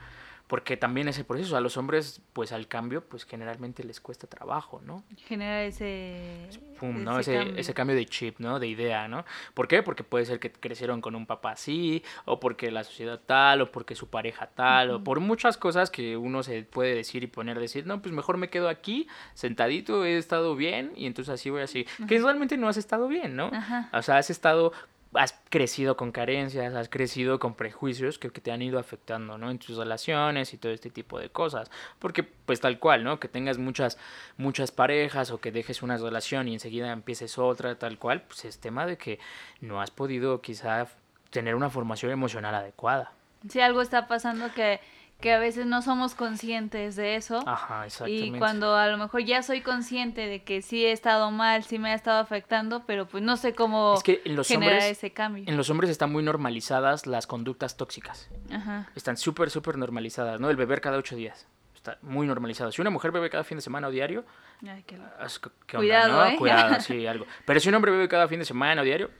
[0.48, 4.82] Porque también ese proceso a los hombres pues al cambio pues generalmente les cuesta trabajo
[4.86, 6.48] no genera ese
[6.80, 7.18] Pum, ¿no?
[7.20, 7.56] ese, cambio.
[7.58, 11.02] ese cambio de chip no de idea no por qué porque puede ser que crecieron
[11.02, 15.04] con un papá así o porque la sociedad tal o porque su pareja tal o
[15.04, 18.50] por muchas cosas que uno se puede decir y poner decir no pues mejor me
[18.50, 22.78] quedo aquí sentadito he estado bien y entonces así voy así que realmente no has
[22.78, 23.90] estado bien no Ajá.
[23.94, 24.74] o sea has estado
[25.18, 29.50] has crecido con carencias, has crecido con prejuicios que, te han ido afectando, ¿no?
[29.50, 31.72] En tus relaciones y todo este tipo de cosas.
[32.00, 33.20] Porque, pues tal cual, ¿no?
[33.20, 33.98] Que tengas muchas,
[34.38, 38.60] muchas parejas o que dejes una relación y enseguida empieces otra, tal cual, pues es
[38.60, 39.20] tema de que
[39.62, 40.88] no has podido quizá
[41.30, 43.12] tener una formación emocional adecuada.
[43.50, 44.80] Si algo está pasando que
[45.20, 47.44] que a veces no somos conscientes de eso.
[47.48, 48.38] Ajá, exactamente.
[48.38, 51.80] Y cuando a lo mejor ya soy consciente de que sí he estado mal, sí
[51.80, 54.98] me ha estado afectando, pero pues no sé cómo es que en los generar hombres,
[54.98, 55.44] ese cambio.
[55.48, 58.30] En los hombres están muy normalizadas las conductas tóxicas.
[58.52, 58.90] Ajá.
[58.96, 60.50] Están súper, súper normalizadas, ¿no?
[60.50, 61.48] El beber cada ocho días.
[61.74, 62.72] Está muy normalizado.
[62.72, 64.26] Si una mujer bebe cada fin de semana o diario,
[64.68, 64.98] Ay, qué...
[65.68, 66.26] ¿qué Cuidado, no?
[66.26, 66.36] ¿eh?
[66.38, 67.26] Cuidado, sí, algo.
[67.46, 69.12] Pero si un hombre bebe cada fin de semana o diario,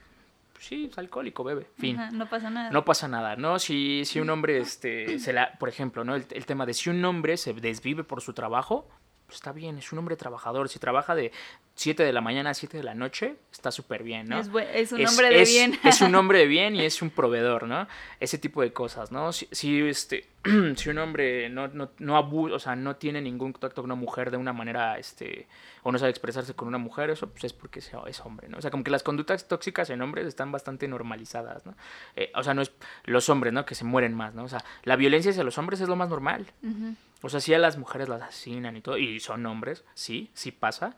[0.56, 1.68] pues sí, es alcohólico, bebe.
[1.76, 2.00] Fin.
[2.00, 2.70] Ajá, no pasa nada.
[2.70, 3.58] No pasa nada, ¿no?
[3.58, 6.14] Si, si un hombre, este, se la, por ejemplo, ¿no?
[6.14, 8.88] El, el, tema de si un hombre se desvive por su trabajo,
[9.26, 10.68] pues está bien, es un hombre trabajador.
[10.68, 11.32] Si trabaja de
[11.74, 14.40] 7 de la mañana a 7 de la noche, está súper bien, ¿no?
[14.40, 15.78] Es, es, un hombre de es, bien.
[15.84, 17.86] Es un hombre de bien y es un proveedor, ¿no?
[18.18, 19.32] Ese tipo de cosas, ¿no?
[19.32, 20.26] Si, si este,
[20.76, 24.00] si un hombre no, no, no abusa, o sea, no tiene ningún contacto con una
[24.00, 25.48] mujer de una manera, este,
[25.82, 28.56] o no sabe expresarse con una mujer, eso pues es porque es, es hombre, ¿no?
[28.58, 31.74] O sea, como que las conductas tóxicas en hombres están bastante normalizadas, ¿no?
[32.14, 32.72] Eh, o sea, no es
[33.04, 33.66] los hombres, ¿no?
[33.66, 34.44] Que se mueren más, ¿no?
[34.44, 36.46] O sea, la violencia hacia los hombres es lo más normal.
[36.62, 36.96] Uh -huh.
[37.26, 40.52] O sea, sí a las mujeres las asesinan y todo, y son hombres, sí, sí
[40.52, 40.96] pasa,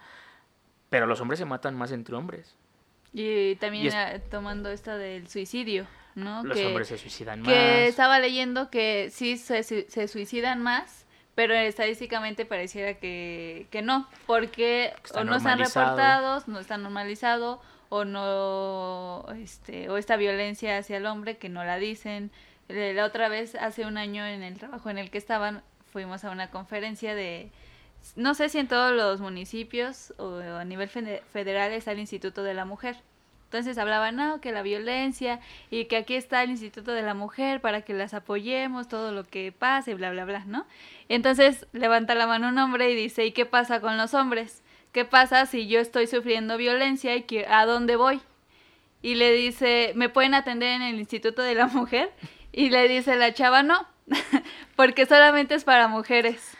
[0.90, 2.54] pero los hombres se matan más entre hombres.
[3.12, 4.30] Y también y es...
[4.30, 6.44] tomando esta del suicidio, ¿no?
[6.44, 7.48] Los que, hombres se suicidan más.
[7.48, 14.08] Que estaba leyendo que sí se, se suicidan más, pero estadísticamente pareciera que, que no,
[14.26, 20.96] porque o no están reportados, no está normalizado, o no, este, o esta violencia hacia
[20.96, 22.32] el hombre que no la dicen.
[22.66, 25.62] La otra vez, hace un año en el trabajo en el que estaban,
[25.98, 27.50] fuimos a una conferencia de,
[28.14, 32.54] no sé si en todos los municipios o a nivel federal está el Instituto de
[32.54, 32.94] la Mujer.
[33.46, 35.40] Entonces hablaban, no, que la violencia
[35.72, 39.24] y que aquí está el Instituto de la Mujer para que las apoyemos, todo lo
[39.24, 40.66] que pase, bla, bla, bla, ¿no?
[41.08, 44.62] Entonces levanta la mano un hombre y dice, ¿y qué pasa con los hombres?
[44.92, 48.20] ¿Qué pasa si yo estoy sufriendo violencia y a dónde voy?
[49.02, 52.12] Y le dice, ¿me pueden atender en el Instituto de la Mujer?
[52.52, 53.84] Y le dice la chava, no,
[54.76, 56.56] porque solamente es para mujeres.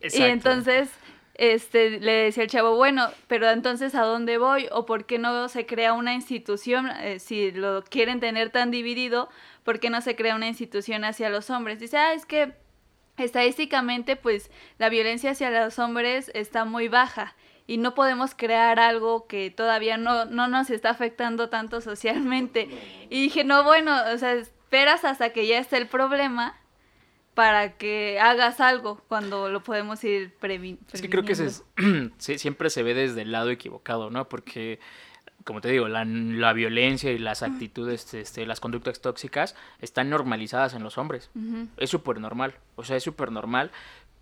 [0.00, 0.18] Exacto.
[0.18, 0.90] Y entonces
[1.38, 4.68] este, le decía el chavo, bueno, pero entonces ¿a dónde voy?
[4.72, 6.90] ¿O por qué no se crea una institución?
[7.00, 9.28] Eh, si lo quieren tener tan dividido,
[9.62, 11.78] ¿por qué no se crea una institución hacia los hombres?
[11.78, 12.54] Dice, ah, es que
[13.16, 17.34] estadísticamente pues la violencia hacia los hombres está muy baja
[17.68, 22.68] y no podemos crear algo que todavía no, no nos está afectando tanto socialmente.
[23.10, 26.58] Y dije, no, bueno, o sea, esperas hasta que ya esté el problema
[27.38, 30.82] para que hagas algo cuando lo podemos ir previniendo.
[30.92, 31.52] Es que creo que se,
[32.36, 34.28] siempre se ve desde el lado equivocado, ¿no?
[34.28, 34.80] Porque,
[35.44, 40.74] como te digo, la, la violencia y las actitudes, este, las conductas tóxicas están normalizadas
[40.74, 41.30] en los hombres.
[41.36, 41.68] Uh -huh.
[41.76, 42.56] Es súper normal.
[42.74, 43.70] O sea, es súper normal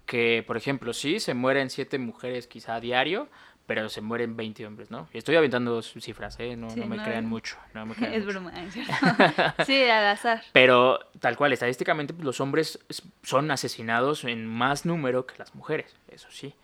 [0.04, 3.30] que, por ejemplo, sí, se mueren siete mujeres quizá a diario,
[3.66, 5.08] pero se mueren 20 hombres, ¿no?
[5.12, 6.56] Estoy aventando cifras, ¿eh?
[6.56, 7.56] No, Sí, no me no, crean mucho.
[7.74, 8.40] No me crean Es mucho.
[8.40, 8.62] broma.
[8.62, 8.92] es cierto.
[9.66, 10.42] sí, al azar.
[10.52, 12.78] Pero tal cual, estadísticamente pues, los hombres
[13.22, 16.54] son asesinados en más número que las mujeres, eso sí.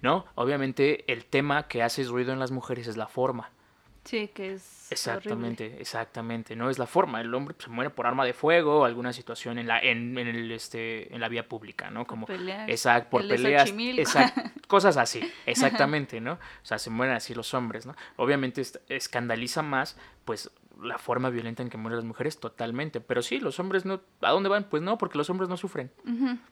[0.00, 0.26] ¿No?
[0.36, 3.50] Obviamente el tema que hace ruido en las mujeres es la forma.
[4.08, 5.82] Sí, que es Exactamente, horrible.
[5.82, 6.56] exactamente.
[6.56, 7.20] No es la forma.
[7.20, 10.16] El hombre pues, se muere por arma de fuego o alguna situación en la, en,
[10.16, 12.06] en el, este, en la vía pública, ¿no?
[12.06, 12.70] Como, pelear.
[12.70, 13.70] Exacto, por peleas.
[13.70, 16.32] Exact- cosas así, exactamente, ¿no?
[16.32, 17.94] O sea, se mueren así los hombres, ¿no?
[18.16, 20.50] Obviamente escandaliza más, pues,
[20.80, 23.00] la forma violenta en que mueren las mujeres, totalmente.
[23.00, 24.64] Pero sí, los hombres no, ¿a dónde van?
[24.64, 25.90] Pues no, porque los hombres no sufren.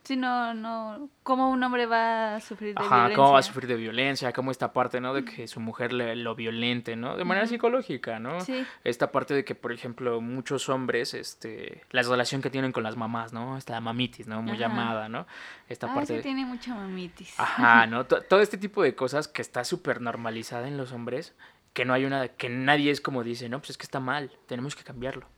[0.02, 3.68] Sí, no, no, ¿cómo un hombre va a sufrir de Ajá, ¿cómo va a sufrir
[3.68, 4.32] de violencia?
[4.32, 5.14] ¿Cómo esta parte, no?
[5.14, 7.16] De que su mujer le, lo violente, ¿no?
[7.16, 8.40] De manera psicológica, ¿no?
[8.40, 8.66] Sí.
[8.84, 12.96] Esta parte de que, por ejemplo, muchos hombres, este, la relación que tienen con las
[12.96, 13.56] mamás, ¿no?
[13.56, 14.42] Esta mamitis, ¿no?
[14.42, 14.60] Muy Ajá.
[14.60, 15.26] llamada, ¿no?
[15.68, 17.38] Esta Ah, parte sí de- tiene mucha mamitis.
[17.38, 18.06] Ajá, ¿no?
[18.06, 21.34] To- Todo este tipo de cosas que está súper normalizada en los hombres,
[21.76, 24.30] que no hay una, que nadie es como dice, no, pues es que está mal,
[24.46, 25.28] tenemos que cambiarlo.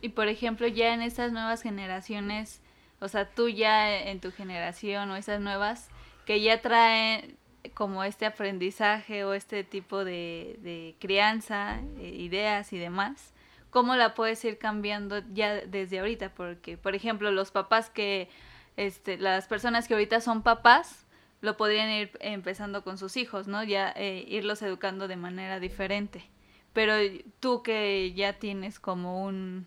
[0.00, 2.62] Y por ejemplo, ya en estas nuevas generaciones,
[2.98, 5.90] o sea, tú ya en tu generación o esas nuevas,
[6.24, 7.36] que ya traen
[7.74, 13.34] como este aprendizaje o este tipo de, de crianza, eh, ideas y demás,
[13.68, 16.30] ¿cómo la puedes ir cambiando ya desde ahorita?
[16.30, 18.30] Porque, por ejemplo, los papás que,
[18.78, 21.04] este, las personas que ahorita son papás,
[21.40, 23.64] lo podrían ir empezando con sus hijos, ¿no?
[23.64, 26.24] Ya eh, irlos educando de manera diferente.
[26.72, 26.94] Pero
[27.40, 29.66] tú que ya tienes como un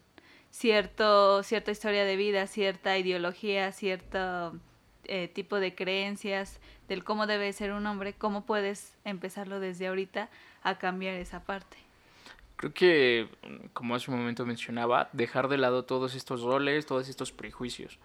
[0.51, 4.53] cierto cierta historia de vida, cierta ideología, cierto
[5.05, 10.29] eh, tipo de creencias del cómo debe ser un hombre, ¿cómo puedes empezarlo desde ahorita
[10.61, 11.77] a cambiar esa parte?
[12.55, 13.27] Creo que,
[13.73, 17.99] como hace un momento mencionaba, dejar de lado todos estos roles, todos estos prejuicios.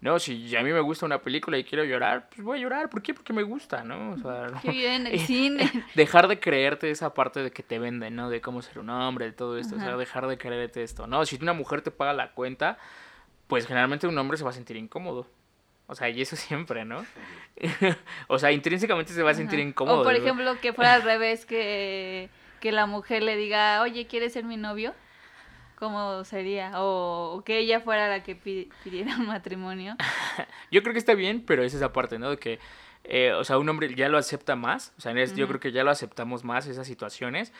[0.00, 2.88] No, si a mí me gusta una película y quiero llorar, pues voy a llorar.
[2.88, 3.14] ¿Por qué?
[3.14, 4.12] Porque me gusta, ¿no?
[4.12, 5.68] O sea, no- Yo en el cine.
[5.96, 8.30] dejar de creerte esa parte de que te venden, ¿no?
[8.30, 9.74] De cómo ser un hombre, de todo esto.
[9.76, 11.06] O sea, dejar de creerte esto.
[11.08, 12.78] No, si una mujer te paga la cuenta,
[13.48, 15.26] pues generalmente un hombre se va a sentir incómodo.
[15.88, 17.04] O sea, y eso siempre, ¿no?
[18.28, 19.68] o sea, intrínsecamente se va a sentir Ajá.
[19.68, 20.00] incómodo.
[20.02, 22.28] O por ejemplo, que fuera al revés, que,
[22.60, 24.94] que la mujer le diga, oye, ¿quieres ser mi novio?
[25.78, 26.82] ¿Cómo sería?
[26.82, 29.96] O, o que ella fuera la que pi- pidiera un matrimonio.
[30.72, 32.30] Yo creo que está bien, pero es esa parte, ¿no?
[32.30, 32.58] De que,
[33.04, 34.92] eh, o sea, un hombre ya lo acepta más.
[34.98, 37.52] O sea, es- yo creo que ya lo aceptamos más esas situaciones.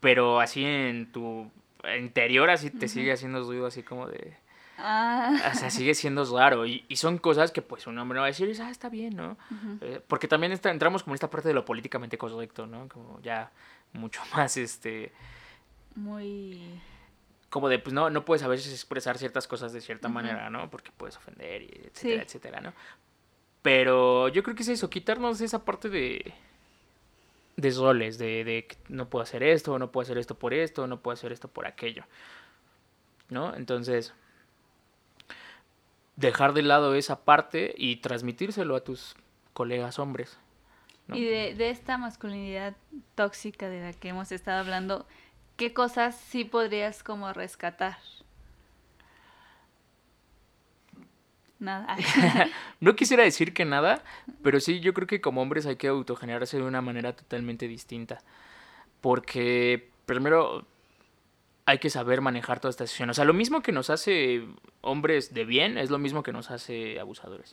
[0.00, 1.50] Pero así en tu
[1.98, 4.34] interior, así te sigue haciendo ruido, así como de.
[4.78, 6.64] Ah, O sea, sigue siendo raro.
[6.64, 9.16] Y, y son cosas que, pues, un hombre no va a decir, ah, está bien,
[9.16, 9.36] ¿no?
[9.80, 12.86] Eh, porque también está- entramos como en esta parte de lo políticamente correcto, ¿no?
[12.88, 13.50] Como ya
[13.92, 15.10] mucho más, este.
[15.96, 16.60] muy...
[17.50, 20.68] Como de, pues no, no puedes a veces expresar ciertas cosas de cierta manera, ¿no?
[20.70, 22.12] Porque puedes ofender, y etcétera, Sí.
[22.26, 22.72] etcétera, ¿no?
[23.62, 26.32] Pero yo creo que es eso, quitarnos esa parte de.
[27.56, 31.00] de roles, de, de no puedo hacer esto, no puedo hacer esto por esto, no
[31.00, 32.04] puedo hacer esto por aquello.
[33.30, 33.54] ¿No?
[33.54, 34.12] Entonces.
[36.16, 39.14] Dejar de lado esa parte y transmitírselo a tus
[39.52, 40.36] colegas hombres.
[41.06, 41.16] ¿no?
[41.16, 42.76] Y de, de esta masculinidad
[43.14, 45.06] tóxica de la que hemos estado hablando,
[45.58, 47.98] ¿qué cosas sí podrías como rescatar?
[51.58, 51.96] Nada.
[52.80, 54.02] No quisiera decir que nada,
[54.42, 58.18] pero sí, yo creo que como hombres hay que autogenerarse de una manera totalmente distinta.
[59.00, 60.64] Porque primero
[61.66, 63.10] hay que saber manejar toda esta situación.
[63.10, 64.46] O sea, lo mismo que nos hace
[64.80, 67.52] hombres de bien es lo mismo que nos hace abusadores.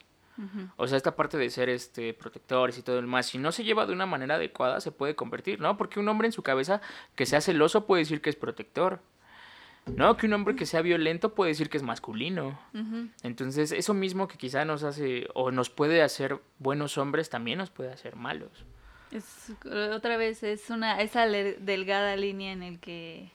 [0.76, 3.64] O sea, esta parte de ser este protectores y todo el más, si no se
[3.64, 5.78] lleva de una manera adecuada, se puede convertir, ¿no?
[5.78, 6.82] Porque un hombre en su cabeza
[7.16, 9.00] que sea celoso puede decir que es protector.
[9.86, 12.60] No, que un hombre que sea violento puede decir que es masculino.
[13.22, 17.70] Entonces, eso mismo que quizá nos hace o nos puede hacer buenos hombres, también nos
[17.70, 18.66] puede hacer malos.
[19.12, 19.54] Es,
[19.94, 23.32] otra vez es una esa delgada línea en el que,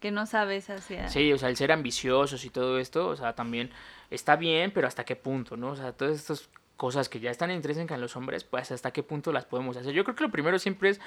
[0.00, 1.08] que no sabes hacia...
[1.08, 3.70] Sí, o sea, el ser ambiciosos y todo esto, o sea, también
[4.10, 5.70] está bien, pero hasta qué punto, ¿no?
[5.70, 9.02] O sea, todas estas cosas que ya están intrínsecas en los hombres, pues hasta qué
[9.02, 9.92] punto las podemos hacer.
[9.92, 11.00] Yo creo que lo primero siempre es,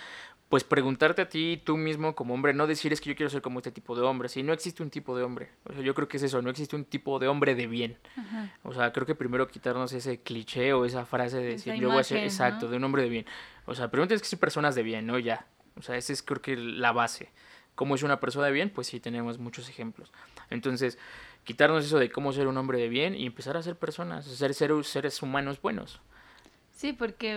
[0.49, 3.41] pues, preguntarte a ti, tú mismo como hombre, no decir es que yo quiero ser
[3.41, 5.49] como este tipo de hombre, si no existe un tipo de hombre.
[5.63, 7.97] O sea, yo creo que es eso, no existe un tipo de hombre de bien.
[8.17, 8.53] Ajá.
[8.63, 11.99] O sea, creo que primero quitarnos ese cliché o esa frase de decir yo voy
[11.99, 12.71] a ser exacto, ¿no?
[12.71, 13.25] de un hombre de bien.
[13.65, 15.19] O sea, primero tienes que ser personas de bien, ¿no?
[15.19, 15.45] Ya.
[15.77, 17.31] O sea, esa es creo que la base.
[17.81, 18.69] ¿Cómo es una persona de bien?
[18.69, 20.11] Pues sí, tenemos muchos ejemplos.
[20.51, 20.99] Entonces,
[21.45, 24.53] quitarnos eso de cómo ser un hombre de bien y empezar a ser personas, ser,
[24.53, 25.99] ser seres humanos buenos.
[26.75, 27.31] Sí, porque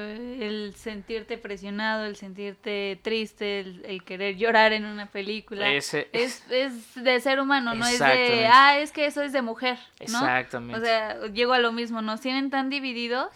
[0.47, 6.45] el sentirte presionado, el sentirte triste, el, el querer llorar en una película, Ese- es,
[6.51, 10.05] es de ser humano, no es de, ah, es que eso es de mujer, ¿no?
[10.05, 10.78] Exactamente.
[10.78, 13.28] O sea, llego a lo mismo, nos tienen tan divididos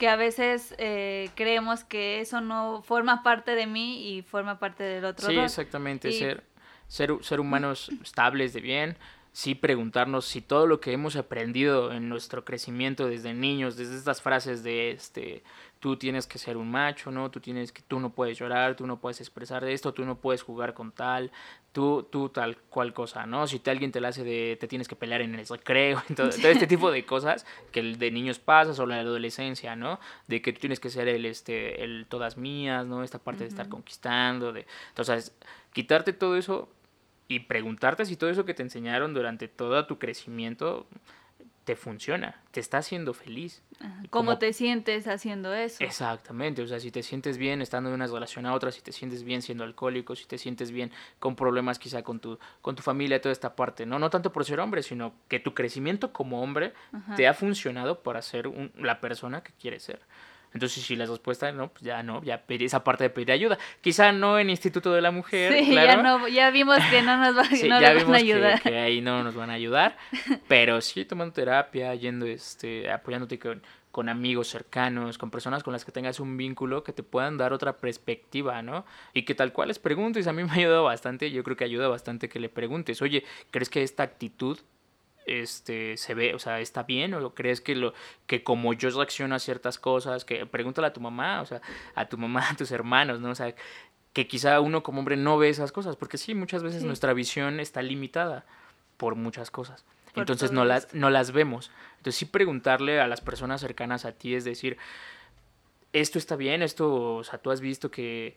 [0.00, 4.82] que a veces eh, creemos que eso no forma parte de mí y forma parte
[4.82, 5.44] del otro Sí, rol.
[5.44, 6.08] exactamente.
[6.08, 6.42] Y- Ser,
[6.88, 8.96] ser, ser humanos estables de bien.
[9.32, 14.20] Sí preguntarnos si todo lo que hemos aprendido en nuestro crecimiento desde niños, desde estas
[14.20, 15.44] frases de este,
[15.78, 17.30] tú tienes que ser un macho, ¿no?
[17.30, 20.42] Tú tienes que, tú no puedes llorar, tú no puedes expresar esto, tú no puedes
[20.42, 21.30] jugar con tal,
[21.72, 23.46] tú, tú tal cual cosa, ¿no?
[23.46, 26.30] Si te, alguien te la hace de, te tienes que pelear en el recreo, todo,
[26.30, 30.00] todo este tipo de cosas que el de niños pasas o la adolescencia, ¿no?
[30.26, 33.04] De que tú tienes que ser el, este, el todas mías, ¿no?
[33.04, 35.34] Esta parte de estar conquistando, de, entonces,
[35.72, 36.68] quitarte todo eso
[37.28, 40.86] y preguntarte si todo eso que te enseñaron durante todo tu crecimiento
[41.64, 43.62] te funciona, te está haciendo feliz.
[44.10, 45.82] ¿Cómo te sientes haciendo eso?
[45.82, 48.92] Exactamente, o sea, si te sientes bien estando de una relación a otra, si te
[48.92, 52.82] sientes bien siendo alcohólico, si te sientes bien con problemas quizá con tu, con tu
[52.82, 53.98] familia, toda esta parte, ¿no?
[53.98, 56.72] No tanto por ser hombre, sino que tu crecimiento como hombre
[57.16, 60.00] te ha funcionado para ser la persona que quieres ser.
[60.52, 63.58] Entonces, si la respuesta no, pues ya no, ya esa parte de pedir ayuda.
[63.80, 65.52] Quizá no en Instituto de la Mujer.
[65.52, 68.60] Sí, ya, no, ya vimos que no nos, va, van a ayudar.
[68.60, 69.96] Que, ahí no nos van a ayudar.
[70.48, 75.84] pero sí tomando terapia, yendo, este, apoyándote con, con amigos cercanos, con personas con las
[75.84, 78.84] que tengas un vínculo que te puedan dar otra perspectiva, ¿no?
[79.14, 81.64] Y que tal cual les preguntes, a mí me ha ayudado bastante, yo creo que
[81.64, 84.58] ayuda bastante que le preguntes, oye, ¿crees que esta actitud
[85.30, 87.94] este se ve, o sea, está bien o crees que lo
[88.26, 91.60] que como yo reacciono a ciertas cosas, que pregúntale a tu mamá, o sea,
[91.94, 93.30] a tu mamá, a tus hermanos, ¿no?
[93.30, 93.54] O sea,
[94.12, 97.60] que quizá uno como hombre no ve esas cosas, porque sí, muchas veces nuestra visión
[97.60, 98.44] está limitada
[98.96, 99.84] por muchas cosas.
[100.16, 101.70] Entonces no las, no las vemos.
[101.98, 104.76] Entonces sí preguntarle a las personas cercanas a ti es decir,
[105.92, 108.36] esto está bien, esto, o sea, tú has visto que,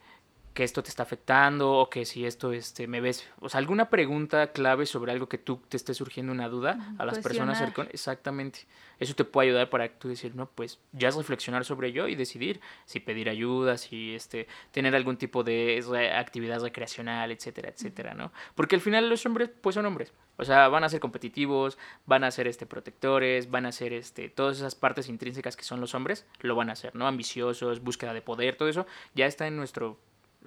[0.53, 3.89] que esto te está afectando o que si esto este me ves, o sea, alguna
[3.89, 7.93] pregunta clave sobre algo que tú te esté surgiendo una duda a las personas cercanas,
[7.93, 8.65] exactamente.
[8.99, 12.15] Eso te puede ayudar para tú decir, no, pues ya es reflexionar sobre ello y
[12.15, 15.83] decidir si pedir ayuda, si este tener algún tipo de
[16.15, 18.31] actividad recreacional, etcétera, etcétera, ¿no?
[18.55, 20.13] Porque al final los hombres pues son hombres.
[20.37, 24.29] O sea, van a ser competitivos, van a ser este protectores, van a ser este
[24.29, 27.07] todas esas partes intrínsecas que son los hombres, lo van a hacer, ¿no?
[27.07, 29.99] Ambiciosos, búsqueda de poder, todo eso ya está en nuestro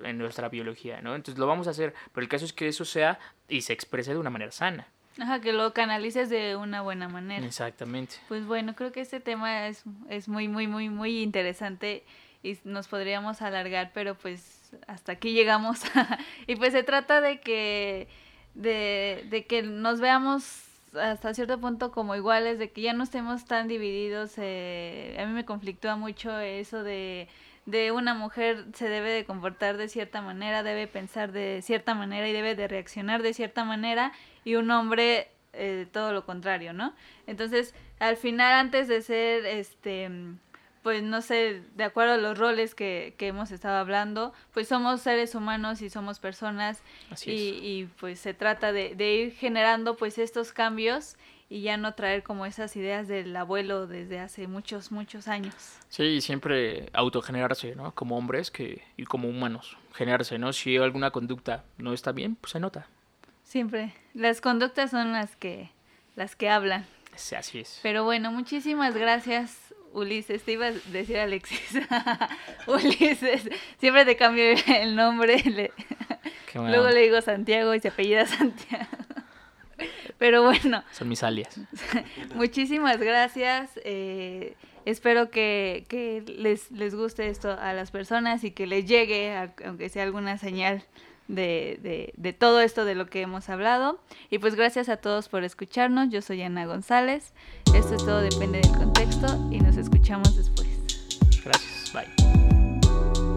[0.03, 1.15] en nuestra biología, ¿no?
[1.15, 3.19] Entonces lo vamos a hacer, pero el caso es que eso sea
[3.49, 4.89] y se exprese de una manera sana.
[5.19, 7.47] Ajá, que lo canalices de una buena manera.
[7.47, 8.17] Exactamente.
[8.29, 12.05] Pues bueno, creo que este tema es, es muy, muy, muy, muy interesante
[12.43, 15.81] y nos podríamos alargar, pero pues hasta aquí llegamos.
[16.47, 18.09] y pues se trata de que,
[18.55, 20.65] de, de que nos veamos
[21.01, 24.35] hasta cierto punto como iguales, de que ya no estemos tan divididos.
[24.37, 27.29] Eh, a mí me conflictúa mucho eso de
[27.67, 32.29] de una mujer se debe de comportar de cierta manera, debe pensar de cierta manera
[32.29, 34.12] y debe de reaccionar de cierta manera
[34.45, 36.95] y un hombre eh, todo lo contrario, ¿no?
[37.27, 40.11] Entonces, al final, antes de ser, este,
[40.83, 45.01] pues no sé, de acuerdo a los roles que, que hemos estado hablando, pues somos
[45.01, 46.81] seres humanos y somos personas
[47.25, 51.17] y, y, pues se trata de, de ir generando pues estos cambios
[51.49, 55.55] y ya no traer como esas ideas del abuelo desde hace muchos, muchos años.
[55.89, 57.95] Sí, siempre autogenerarse, ¿no?
[57.95, 60.53] Como hombres que, y como humanos, generarse, ¿no?
[60.53, 62.89] Si alguna conducta no está bien, pues se nota.
[63.45, 63.95] Siempre.
[64.13, 65.71] Las conductas son las que,
[66.17, 66.85] las que hablan.
[67.15, 67.79] Sí, así es.
[67.83, 70.43] Pero bueno, muchísimas gracias, Ulises.
[70.43, 71.81] Te iba a decir Alexis.
[72.67, 73.49] Ulises.
[73.79, 75.73] Siempre te cambio el nombre.
[76.55, 78.87] Luego le digo Santiago y se apellida Santiago.
[80.19, 80.83] Pero bueno.
[80.93, 81.59] Son mis alias.
[82.35, 83.71] muchísimas gracias.
[83.85, 84.55] Eh,
[84.85, 89.89] espero que, que les, les, guste esto a las personas y que les llegue, aunque
[89.89, 90.85] sea alguna señal
[91.29, 94.01] de, de, de, todo esto de lo que hemos hablado.
[94.31, 96.09] Y pues gracias a todos por escucharnos.
[96.11, 97.33] Yo soy Ana González.
[97.75, 100.69] Esto es todo depende del contexto y nos escuchamos después.
[101.45, 101.93] Gracias.
[101.93, 102.27] Bye.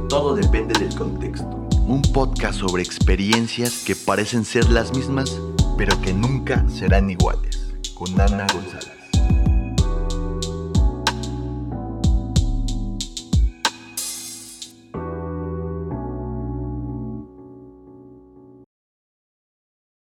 [0.07, 1.45] Todo depende del contexto.
[1.87, 5.39] Un podcast sobre experiencias que parecen ser las mismas
[5.79, 8.98] pero que nunca serán iguales, con Ana González.